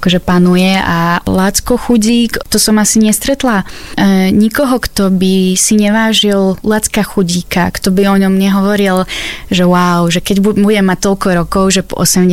akože 0.00 0.24
panuje 0.24 0.72
a 0.80 1.20
Lácko 1.28 1.76
Chudík, 1.76 2.40
to 2.48 2.56
som 2.56 2.80
asi 2.80 3.04
nestretla 3.04 3.68
e, 4.00 4.32
nikoho, 4.32 4.80
kto 4.80 5.12
by 5.12 5.52
si 5.60 5.76
nevážil 5.76 6.56
Lácka 6.64 7.04
Chudíka, 7.04 7.68
kto 7.68 7.92
by 7.92 8.08
o 8.08 8.16
ňom 8.16 8.32
nehovoril, 8.32 9.04
že 9.52 9.68
wow, 9.68 10.08
že 10.08 10.24
keď 10.24 10.40
budem 10.56 10.88
mať 10.88 10.98
toľko 11.04 11.28
rokov, 11.44 11.64
že 11.76 11.84
po 11.84 12.00
80 12.00 12.32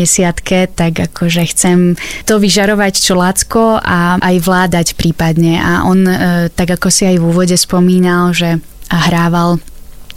tak 0.72 0.94
akože 0.96 1.44
chcem 1.52 2.00
to 2.24 2.40
vyžarovať 2.40 3.04
čo 3.04 3.20
Lácko 3.20 3.84
a 3.84 4.16
aj 4.24 4.36
vládať 4.40 4.88
prípadne 4.96 5.60
a 5.60 5.84
on 5.84 6.08
e, 6.08 6.48
tak 6.48 6.80
ako 6.80 6.88
si 6.88 7.04
aj 7.04 7.20
v 7.20 7.28
úvode 7.28 7.60
spomínal, 7.60 8.32
že 8.32 8.64
hrával 8.88 9.60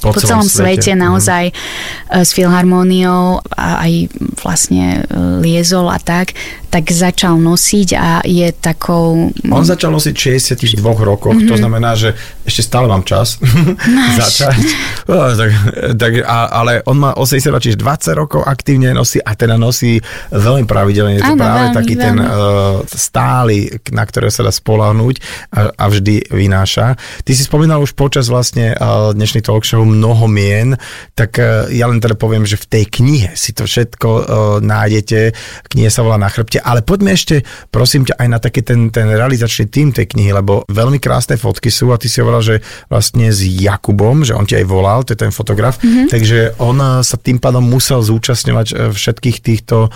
po, 0.00 0.16
po 0.16 0.20
celom, 0.20 0.42
celom 0.42 0.48
svete, 0.48 0.88
svete 0.88 0.92
mhm. 0.96 1.00
naozaj 1.00 1.44
mm. 1.52 2.24
s 2.24 2.30
filharmóniou 2.32 3.44
a 3.52 3.84
aj 3.84 3.92
vlastne 4.40 5.04
e, 5.04 5.18
liezol 5.44 5.92
a 5.92 6.00
tak, 6.00 6.32
tak 6.70 6.94
začal 6.94 7.34
nosiť 7.34 7.88
a 7.98 8.22
je 8.22 8.46
takou... 8.54 9.34
On 9.50 9.66
začal 9.66 9.90
nosiť 9.90 10.14
62 10.14 10.78
rokoch, 11.02 11.34
mm-hmm. 11.34 11.50
to 11.50 11.54
mhm. 11.58 11.60
znamená, 11.66 11.98
že 11.98 12.14
ešte 12.46 12.62
stále 12.62 12.86
mám 12.86 13.02
čas 13.02 13.42
začať. 14.22 14.58
Tak, 15.10 15.50
tak, 15.98 16.12
a, 16.22 16.46
ale 16.46 16.86
on 16.86 16.94
má 17.02 17.10
80, 17.18 17.50
čiže 17.58 17.74
20 17.74 18.14
rokov 18.14 18.46
aktívne 18.46 18.94
nosí 18.94 19.18
a 19.18 19.34
teda 19.34 19.58
nosí 19.58 19.98
veľmi 20.30 20.70
pravidelne. 20.70 21.18
Je 21.18 21.26
to 21.26 21.34
ano, 21.34 21.42
práve 21.42 21.58
veľmi, 21.66 21.76
taký 21.82 21.94
veľmi. 21.98 22.04
ten 22.06 22.16
uh, 22.22 22.30
stály, 22.86 23.74
na 23.90 24.06
ktorého 24.06 24.30
sa 24.30 24.46
dá 24.46 24.54
spolahnúť 24.54 25.18
a, 25.50 25.74
a 25.74 25.84
vždy 25.90 26.30
vynáša. 26.30 26.94
Ty 27.26 27.32
si 27.34 27.42
spomínal 27.42 27.82
už 27.82 27.98
počas 27.98 28.30
vlastne 28.30 28.78
uh, 28.78 29.10
dnešných 29.10 29.42
talk 29.42 29.66
show 29.66 29.82
mnoho 29.82 30.30
mien, 30.30 30.78
tak 31.18 31.34
uh, 31.42 31.66
ja 31.74 31.90
len 31.90 31.98
teda 31.98 32.14
poviem, 32.14 32.46
že 32.46 32.54
v 32.54 32.78
tej 32.78 32.84
knihe 32.86 33.34
si 33.34 33.50
to 33.50 33.66
všetko 33.66 34.08
uh, 34.08 34.22
nájdete. 34.62 35.34
Knihe 35.66 35.90
sa 35.90 36.06
volá 36.06 36.14
Na 36.14 36.30
chrbte 36.30 36.59
ale 36.60 36.84
poďme 36.84 37.16
ešte, 37.16 37.42
prosím 37.72 38.06
ťa, 38.06 38.20
aj 38.20 38.28
na 38.28 38.38
taký 38.38 38.60
ten, 38.62 38.92
ten 38.92 39.08
realizačný 39.08 39.66
tým 39.66 39.90
tej 39.90 40.06
knihy, 40.12 40.30
lebo 40.36 40.62
veľmi 40.68 41.00
krásne 41.02 41.40
fotky 41.40 41.72
sú 41.72 41.90
a 41.90 41.98
ty 41.98 42.06
si 42.06 42.20
hovorila, 42.20 42.44
že 42.44 42.56
vlastne 42.86 43.32
s 43.32 43.42
Jakubom, 43.42 44.22
že 44.22 44.36
on 44.36 44.44
ti 44.44 44.54
aj 44.54 44.66
volal, 44.68 45.02
to 45.02 45.16
je 45.16 45.22
ten 45.24 45.32
fotograf, 45.34 45.80
mm-hmm. 45.80 46.06
takže 46.12 46.60
on 46.60 46.78
sa 47.02 47.16
tým 47.16 47.40
pádom 47.42 47.64
musel 47.64 48.04
zúčastňovať 48.04 48.66
e, 48.70 48.74
všetkých 48.92 49.38
týchto 49.40 49.90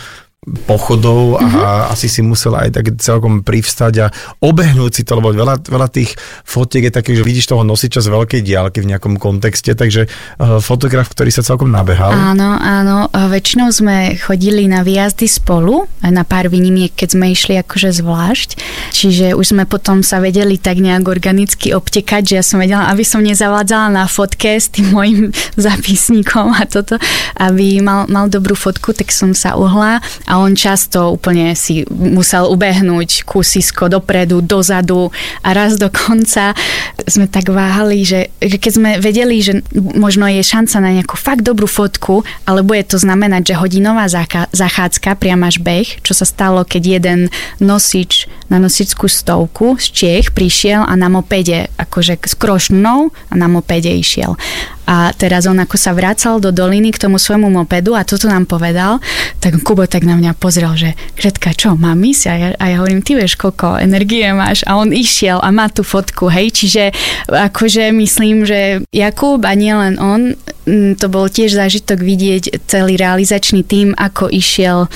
pochodov 0.44 1.40
a 1.40 1.44
mm-hmm. 1.44 1.92
asi 1.96 2.06
si 2.06 2.20
musel 2.20 2.52
aj 2.52 2.76
tak 2.76 2.86
celkom 3.00 3.40
privstať 3.40 3.94
a 4.04 4.06
obehnúť 4.44 5.00
si 5.00 5.02
to, 5.02 5.16
lebo 5.16 5.32
veľa, 5.32 5.64
veľa 5.64 5.88
tých 5.88 6.12
fotiek 6.44 6.88
je 6.88 6.92
takých, 6.92 7.16
že 7.20 7.26
vidíš 7.26 7.46
toho 7.48 7.64
nosiča 7.64 8.04
z 8.04 8.12
veľkej 8.12 8.40
diálky 8.44 8.84
v 8.84 8.92
nejakom 8.92 9.16
kontexte, 9.16 9.72
takže 9.72 10.04
uh, 10.06 10.60
fotograf, 10.60 11.08
ktorý 11.08 11.32
sa 11.32 11.40
celkom 11.40 11.72
nabehal. 11.72 12.12
Áno, 12.12 12.60
áno, 12.60 13.08
väčšinou 13.08 13.72
sme 13.72 14.20
chodili 14.20 14.68
na 14.68 14.84
výjazdy 14.84 15.24
spolu, 15.24 15.88
na 16.04 16.22
pár 16.28 16.52
výnimiek, 16.52 16.92
keď 16.92 17.08
sme 17.16 17.32
išli 17.32 17.56
akože 17.64 17.96
zvlášť, 18.04 18.48
čiže 18.92 19.32
už 19.32 19.56
sme 19.56 19.64
potom 19.64 20.04
sa 20.04 20.20
vedeli 20.20 20.60
tak 20.60 20.76
nejak 20.76 21.08
organicky 21.08 21.72
obtekať, 21.72 22.22
že 22.28 22.34
ja 22.40 22.44
som 22.44 22.60
vedela, 22.60 22.92
aby 22.92 23.00
som 23.00 23.24
nezavádzala 23.24 23.88
na 23.88 24.04
fotke 24.04 24.60
s 24.60 24.68
tým 24.68 24.92
môjim 24.92 25.32
zapisníkom 25.56 26.52
a 26.52 26.68
toto, 26.68 27.00
aby 27.40 27.80
mal, 27.80 28.04
mal 28.12 28.28
dobrú 28.28 28.52
fotku, 28.52 28.92
tak 28.92 29.08
som 29.08 29.32
sa 29.32 29.56
uhla 29.56 30.04
a 30.28 30.33
a 30.34 30.42
on 30.42 30.58
často 30.58 31.14
úplne 31.14 31.54
si 31.54 31.86
musel 31.94 32.50
ubehnúť 32.50 33.22
kúsisko 33.22 33.86
dopredu, 33.86 34.42
dozadu 34.42 35.14
a 35.46 35.54
raz 35.54 35.78
dokonca 35.78 36.58
sme 37.06 37.30
tak 37.30 37.54
váhali, 37.54 38.02
že 38.02 38.34
keď 38.42 38.72
sme 38.74 38.90
vedeli, 38.98 39.38
že 39.38 39.62
možno 39.94 40.26
je 40.26 40.42
šanca 40.42 40.76
na 40.82 40.90
nejakú 40.98 41.14
fakt 41.14 41.46
dobrú 41.46 41.70
fotku, 41.70 42.26
ale 42.50 42.66
bude 42.66 42.82
to 42.82 42.98
znamenať, 42.98 43.54
že 43.54 43.60
hodinová 43.62 44.10
zachádzka, 44.50 45.14
priam 45.22 45.46
až 45.46 45.62
beh, 45.62 46.02
čo 46.02 46.18
sa 46.18 46.26
stalo, 46.26 46.66
keď 46.66 46.82
jeden 46.98 47.20
nosič 47.62 48.26
na 48.52 48.60
nosičskú 48.60 49.08
stovku 49.08 49.80
z 49.80 49.86
Čiech 49.90 50.26
prišiel 50.36 50.84
a 50.84 50.92
na 50.94 51.08
mopede, 51.08 51.72
akože 51.80 52.20
s 52.20 52.34
krošnou 52.36 53.08
a 53.10 53.34
na 53.34 53.48
mopede 53.48 53.88
išiel. 53.88 54.36
A 54.84 55.16
teraz 55.16 55.48
on 55.48 55.56
ako 55.56 55.80
sa 55.80 55.96
vracal 55.96 56.44
do 56.44 56.52
doliny 56.52 56.92
k 56.92 57.00
tomu 57.00 57.16
svojmu 57.16 57.48
mopedu 57.48 57.96
a 57.96 58.04
toto 58.04 58.28
nám 58.28 58.44
povedal, 58.44 59.00
tak 59.40 59.56
Kubo 59.64 59.88
tak 59.88 60.04
na 60.04 60.12
mňa 60.12 60.36
pozrel, 60.36 60.76
že 60.76 60.92
Gretka, 61.16 61.56
čo, 61.56 61.72
mám 61.72 61.96
ísť? 62.04 62.24
A 62.28 62.34
ja, 62.36 62.48
a 62.60 62.64
ja 62.68 62.76
hovorím, 62.84 63.00
ty 63.00 63.16
vieš, 63.16 63.40
koľko 63.40 63.80
energie 63.80 64.28
máš. 64.36 64.60
A 64.68 64.76
on 64.76 64.92
išiel 64.92 65.40
a 65.40 65.48
má 65.48 65.72
tú 65.72 65.80
fotku, 65.80 66.28
hej, 66.28 66.52
čiže 66.52 66.92
akože 67.32 67.96
myslím, 67.96 68.44
že 68.44 68.84
Jakub 68.92 69.40
a 69.40 69.56
nielen 69.56 69.96
on, 69.96 70.36
mm, 70.68 71.00
to 71.00 71.08
bol 71.08 71.32
tiež 71.32 71.56
zážitok 71.56 72.04
vidieť 72.04 72.68
celý 72.68 73.00
realizačný 73.00 73.64
tým, 73.64 73.96
ako 73.96 74.28
išiel 74.28 74.92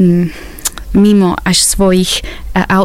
mm, 0.00 0.55
mimo 0.96 1.36
až 1.44 1.60
svojich, 1.60 2.24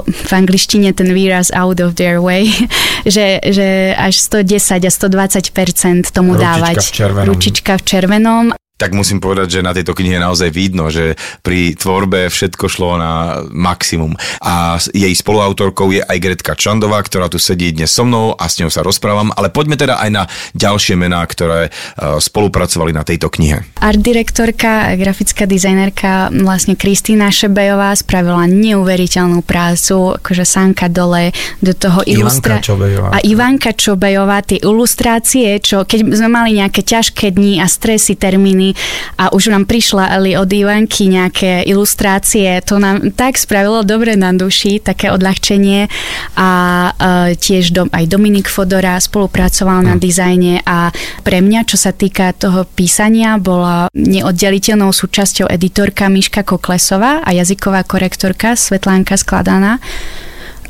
v 0.05 0.31
angličtine 0.31 0.91
ten 0.91 1.15
výraz 1.15 1.49
out 1.55 1.79
of 1.79 1.95
their 1.95 2.19
way, 2.19 2.51
že, 3.07 3.39
že 3.39 3.95
až 3.95 4.19
110 4.19 4.83
a 4.83 4.91
120% 4.91 6.11
tomu 6.11 6.35
Ručička 6.35 6.43
dávať. 6.43 6.75
V 6.77 6.91
červenom. 6.91 7.27
Ručička 7.31 7.71
v 7.79 7.83
červenom 7.87 8.45
tak 8.81 8.97
musím 8.97 9.21
povedať, 9.21 9.61
že 9.61 9.61
na 9.61 9.77
tejto 9.77 9.93
knihe 9.93 10.17
naozaj 10.17 10.49
vidno, 10.49 10.89
že 10.89 11.13
pri 11.45 11.77
tvorbe 11.77 12.33
všetko 12.33 12.65
šlo 12.65 12.97
na 12.97 13.45
maximum. 13.53 14.17
A 14.41 14.81
jej 14.89 15.13
spoluautorkou 15.13 15.93
je 15.93 16.01
aj 16.01 16.17
Gretka 16.17 16.57
Čandová, 16.57 16.97
ktorá 17.05 17.29
tu 17.29 17.37
sedí 17.37 17.69
dnes 17.69 17.93
so 17.93 18.01
mnou 18.01 18.33
a 18.33 18.49
s 18.49 18.57
ňou 18.57 18.73
sa 18.73 18.81
rozprávam, 18.81 19.29
ale 19.37 19.53
poďme 19.53 19.77
teda 19.77 20.01
aj 20.01 20.09
na 20.09 20.23
ďalšie 20.57 20.97
mená, 20.97 21.21
ktoré 21.29 21.69
e, 21.69 21.71
spolupracovali 22.17 22.89
na 22.89 23.05
tejto 23.05 23.29
knihe. 23.29 23.61
Art 23.77 24.01
direktorka, 24.01 24.97
grafická 24.97 25.45
dizajnerka 25.45 26.33
vlastne 26.41 26.73
Kristýna 26.73 27.29
Šebejová 27.29 27.93
spravila 27.93 28.49
neuveriteľnú 28.49 29.45
prácu, 29.45 30.17
akože 30.17 30.41
sánka 30.41 30.89
dole 30.89 31.29
do 31.61 31.77
toho 31.77 32.01
ilustrácie. 32.09 32.73
A 32.97 33.21
Ivanka 33.21 33.77
Čobejová, 33.77 34.41
tie 34.41 34.57
ilustrácie, 34.57 35.61
čo 35.61 35.85
keď 35.85 36.17
sme 36.17 36.29
mali 36.33 36.57
nejaké 36.57 36.81
ťažké 36.81 37.29
dni 37.29 37.61
a 37.61 37.69
stresy, 37.69 38.17
termíny, 38.17 38.70
a 39.17 39.31
už 39.33 39.53
nám 39.53 39.69
prišla 39.69 40.11
ali 40.11 40.35
od 40.35 40.47
Ivanky 40.49 41.07
nejaké 41.11 41.63
ilustrácie. 41.67 42.59
To 42.67 42.81
nám 42.81 43.13
tak 43.13 43.37
spravilo 43.37 43.85
dobre 43.85 44.17
na 44.17 44.33
duši, 44.33 44.81
také 44.81 45.11
odľahčenie 45.13 45.87
a 46.37 46.49
uh, 46.91 47.31
tiež 47.35 47.75
dom, 47.75 47.87
aj 47.91 48.05
Dominik 48.09 48.47
Fodora 48.47 48.97
spolupracoval 48.97 49.85
na 49.85 49.95
dizajne 49.95 50.63
a 50.65 50.91
pre 51.21 51.39
mňa, 51.39 51.67
čo 51.67 51.77
sa 51.77 51.91
týka 51.95 52.33
toho 52.35 52.65
písania, 52.65 53.37
bola 53.37 53.87
neoddeliteľnou 53.93 54.91
súčasťou 54.91 55.47
editorka 55.49 56.09
Miška 56.09 56.43
Koklesová 56.43 57.23
a 57.23 57.29
jazyková 57.31 57.85
korektorka 57.85 58.57
Svetlánka 58.57 59.15
Skladaná 59.15 59.79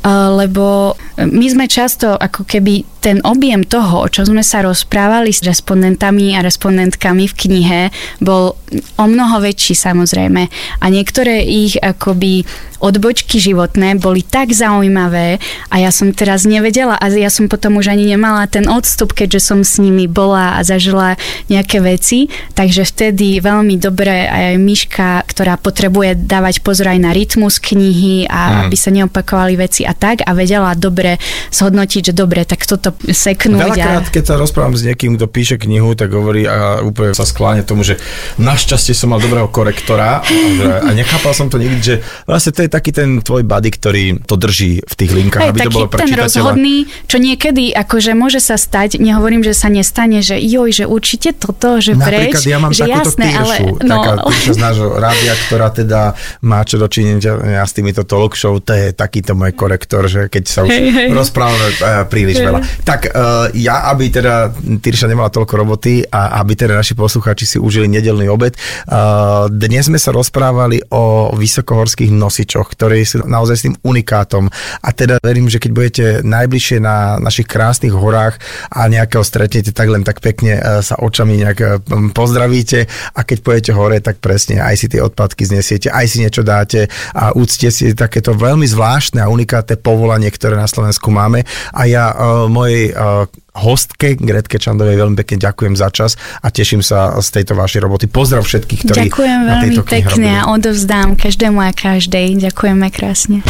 lebo 0.09 0.97
my 1.21 1.45
sme 1.45 1.65
často 1.69 2.17
ako 2.17 2.49
keby 2.49 3.00
ten 3.01 3.17
objem 3.25 3.65
toho, 3.65 4.05
o 4.05 4.07
čom 4.07 4.29
sme 4.29 4.45
sa 4.45 4.61
rozprávali 4.61 5.33
s 5.33 5.41
respondentami 5.41 6.37
a 6.37 6.45
respondentkami 6.45 7.25
v 7.25 7.33
knihe, 7.33 7.81
bol 8.21 8.53
o 8.77 9.05
mnoho 9.09 9.41
väčší 9.41 9.73
samozrejme. 9.73 10.47
A 10.79 10.85
niektoré 10.87 11.41
ich 11.41 11.81
akoby 11.81 12.45
odbočky 12.81 13.37
životné 13.37 14.01
boli 14.01 14.25
tak 14.25 14.49
zaujímavé 14.51 15.37
a 15.69 15.75
ja 15.77 15.93
som 15.93 16.09
teraz 16.11 16.49
nevedela 16.49 16.97
a 16.97 17.07
ja 17.13 17.29
som 17.29 17.45
potom 17.45 17.77
už 17.77 17.93
ani 17.93 18.09
nemala 18.09 18.49
ten 18.49 18.65
odstup, 18.65 19.13
keďže 19.13 19.39
som 19.53 19.59
s 19.61 19.77
nimi 19.77 20.09
bola 20.09 20.57
a 20.57 20.65
zažila 20.65 21.15
nejaké 21.47 21.77
veci, 21.79 22.27
takže 22.57 22.83
vtedy 22.89 23.37
veľmi 23.37 23.77
dobre 23.77 24.25
aj 24.25 24.57
Miška, 24.57 25.21
ktorá 25.29 25.61
potrebuje 25.61 26.25
dávať 26.25 26.65
pozor 26.65 26.89
aj 26.89 26.99
na 26.99 27.13
rytmus 27.13 27.61
knihy 27.61 28.25
a 28.25 28.41
mm. 28.49 28.57
aby 28.67 28.75
sa 28.75 28.89
neopakovali 28.89 29.53
veci 29.61 29.85
a 29.85 29.93
tak 29.93 30.25
a 30.25 30.33
vedela 30.33 30.73
dobre 30.73 31.21
zhodnotiť, 31.53 32.11
že 32.11 32.13
dobre, 32.17 32.43
tak 32.49 32.65
toto 32.65 32.90
seknúť. 32.99 33.59
Veľakrát, 33.61 34.05
a... 34.07 34.11
keď 34.11 34.23
sa 34.23 34.35
rozprávam 34.39 34.75
s 34.75 34.83
niekým, 34.85 35.15
kto 35.15 35.25
píše 35.27 35.55
knihu, 35.61 35.93
tak 35.95 36.11
hovorí 36.11 36.45
a 36.45 36.81
úplne 36.83 37.15
sa 37.15 37.25
skláňa 37.27 37.63
tomu, 37.63 37.85
že 37.85 37.97
našťastie 38.37 38.93
som 38.95 39.11
mal 39.11 39.19
dobrého 39.19 39.47
korektora 39.49 40.21
a, 40.21 40.87
a 40.87 40.89
nechápal 40.95 41.31
som 41.35 41.47
to 41.47 41.59
nikdy, 41.59 41.79
že 41.81 41.95
vlastne 42.25 42.51
to 42.55 42.61
je 42.65 42.69
taký 42.71 42.91
ten 42.95 43.19
tvoj 43.21 43.43
buddy, 43.43 43.69
ktorý 43.71 44.03
to 44.25 44.35
drží 44.35 44.81
v 44.81 44.93
tých 44.95 45.11
linkách, 45.11 45.41
Hej, 45.41 45.51
aby 45.51 45.59
to 45.67 45.71
bolo 45.71 45.87
pre 45.87 46.03
ten 46.03 46.15
rozhodný, 46.15 46.87
čo 47.07 47.17
niekedy 47.17 47.73
akože 47.75 48.11
môže 48.15 48.39
sa 48.43 48.55
stať, 48.55 48.99
nehovorím, 48.99 49.41
že 49.41 49.53
sa 49.55 49.67
nestane, 49.71 50.19
že 50.23 50.39
joj, 50.39 50.69
že 50.71 50.85
určite 50.87 51.35
toto, 51.35 51.79
že 51.79 51.95
Napríklad 51.95 52.41
preč, 52.41 52.49
ja 52.49 52.57
mám 52.59 52.71
že 52.73 52.85
jasné, 52.87 53.27
tyršu, 53.31 53.41
ale... 53.41 53.55
No. 53.85 53.99
Taká 54.01 54.13
z 54.51 54.59
nášho 54.59 54.89
rádia, 54.97 55.33
ktorá 55.47 55.67
teda 55.71 56.01
má 56.43 56.63
čo 56.65 56.81
dočinenia 56.81 57.63
s 57.63 57.73
týmito 57.75 58.03
talk 58.03 58.33
show, 58.35 58.57
to 58.59 58.73
je 58.73 58.91
takýto 58.91 59.37
môj 59.37 59.53
korektor, 59.55 60.05
že 60.07 60.27
keď 60.27 60.43
sa 60.47 60.59
už 60.65 60.71
hej, 60.71 60.85
hej. 60.91 61.09
rozprávame 61.13 61.67
príliš 62.07 62.41
hej. 62.41 62.45
veľa. 62.47 62.59
Tak 62.81 63.13
uh, 63.13 63.47
ja, 63.53 63.87
aby 63.93 64.09
teda 64.09 64.49
Tyrša 64.81 65.05
nemala 65.05 65.29
toľko 65.29 65.53
roboty 65.53 66.01
a 66.09 66.41
aby 66.41 66.57
teda 66.57 66.73
naši 66.73 66.97
poslucháči 66.97 67.45
si 67.45 67.57
užili 67.61 67.85
nedelný 67.85 68.25
obed, 68.25 68.57
uh, 68.57 69.45
dnes 69.53 69.85
sme 69.85 70.01
sa 70.01 70.09
rozprávali 70.09 70.81
o 70.89 71.33
vysokohorských 71.37 72.09
nosičoch, 72.09 72.73
ktorí 72.73 73.05
sú 73.05 73.21
naozaj 73.25 73.55
s 73.55 73.65
tým 73.69 73.75
unikátom. 73.85 74.49
A 74.81 74.89
teda 74.91 75.21
verím, 75.21 75.45
že 75.45 75.61
keď 75.61 75.71
budete 75.71 76.05
najbližšie 76.25 76.77
na 76.81 77.21
našich 77.21 77.45
krásnych 77.45 77.93
horách 77.93 78.41
a 78.73 78.89
nejakého 78.89 79.21
stretnete, 79.21 79.73
tak 79.73 79.87
len 79.89 80.01
tak 80.01 80.23
pekne 80.23 80.57
e, 80.57 80.61
sa 80.81 80.97
očami 80.97 81.37
nejak 81.37 81.85
pozdravíte 82.17 82.89
a 83.13 83.21
keď 83.21 83.37
pôjdete 83.41 83.71
hore, 83.77 83.97
tak 84.01 84.17
presne 84.23 84.61
aj 84.61 84.75
si 84.77 84.87
tie 84.89 85.01
odpadky 85.01 85.45
znesiete, 85.45 85.93
aj 85.93 86.05
si 86.09 86.17
niečo 86.21 86.41
dáte 86.41 86.89
a 87.13 87.33
úcte 87.35 87.69
si 87.69 87.93
takéto 87.93 88.33
veľmi 88.33 88.65
zvláštne 88.65 89.21
a 89.21 89.31
unikátne 89.31 89.77
povolanie, 89.77 90.31
ktoré 90.33 90.57
na 90.57 90.69
Slovensku 90.69 91.13
máme. 91.13 91.43
A 91.75 91.85
ja 91.85 92.11
uh, 92.11 92.47
mojej 92.71 92.95
uh, 92.95 93.27
hostke 93.51 94.15
Gretke 94.15 94.55
Čandovej 94.55 94.95
veľmi 94.95 95.19
pekne 95.19 95.43
ďakujem 95.43 95.75
za 95.75 95.91
čas 95.91 96.15
a 96.39 96.47
teším 96.47 96.79
sa 96.79 97.19
z 97.19 97.27
tejto 97.35 97.59
vašej 97.59 97.83
roboty. 97.83 98.07
Pozdrav 98.07 98.47
všetkých, 98.47 98.81
ktorí 98.87 99.11
Ďakujem 99.11 99.39
na 99.43 99.55
tejto 99.59 99.83
veľmi 99.83 99.91
pekne 99.91 100.29
a 100.39 100.47
odovzdám 100.55 101.19
každému 101.19 101.59
a 101.59 101.75
každej. 101.75 102.39
Ďakujeme 102.39 102.87
krásne. 102.95 103.43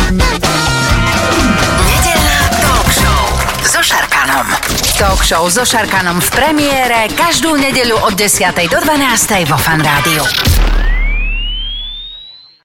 Nedelná 1.85 2.39
talk 2.65 2.89
show 2.89 3.21
so 3.61 3.81
Šarkanom. 3.85 4.47
Talk 4.97 5.21
show 5.21 5.45
so 5.53 5.61
Šarkanom 5.61 6.17
v 6.17 6.29
premiére 6.33 7.05
každú 7.13 7.53
nedeľu 7.53 8.01
od 8.09 8.17
10. 8.17 8.49
do 8.73 8.77
12. 8.81 9.45
vo 9.45 9.57
Fan 9.61 9.85
Rádiu. 9.85 10.25